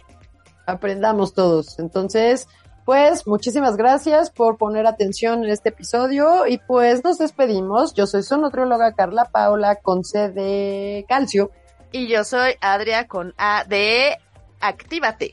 Aprendamos 0.66 1.34
todos. 1.34 1.78
Entonces, 1.78 2.48
pues 2.84 3.26
muchísimas 3.26 3.76
gracias 3.76 4.30
por 4.30 4.56
poner 4.58 4.86
atención 4.86 5.44
en 5.44 5.50
este 5.50 5.70
episodio 5.70 6.46
y 6.46 6.58
pues 6.58 7.04
nos 7.04 7.18
despedimos. 7.18 7.94
Yo 7.94 8.06
soy 8.06 8.22
su 8.22 8.36
nutrióloga 8.38 8.92
Carla 8.92 9.26
Paula 9.26 9.76
con 9.76 10.04
C 10.04 10.30
de 10.30 11.04
calcio. 11.08 11.50
Y 11.92 12.08
yo 12.08 12.24
soy 12.24 12.54
Adria 12.60 13.06
con 13.06 13.34
A 13.38 13.64
de 13.68 14.16
Actívate. 14.60 15.32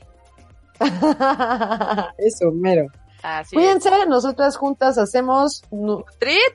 Eso, 2.18 2.50
mero. 2.52 2.86
Así 3.22 3.56
Cuídense, 3.56 3.88
es. 3.88 4.08
nosotras 4.08 4.56
juntas 4.56 4.98
hacemos 4.98 5.62
Nutrit 5.70 6.54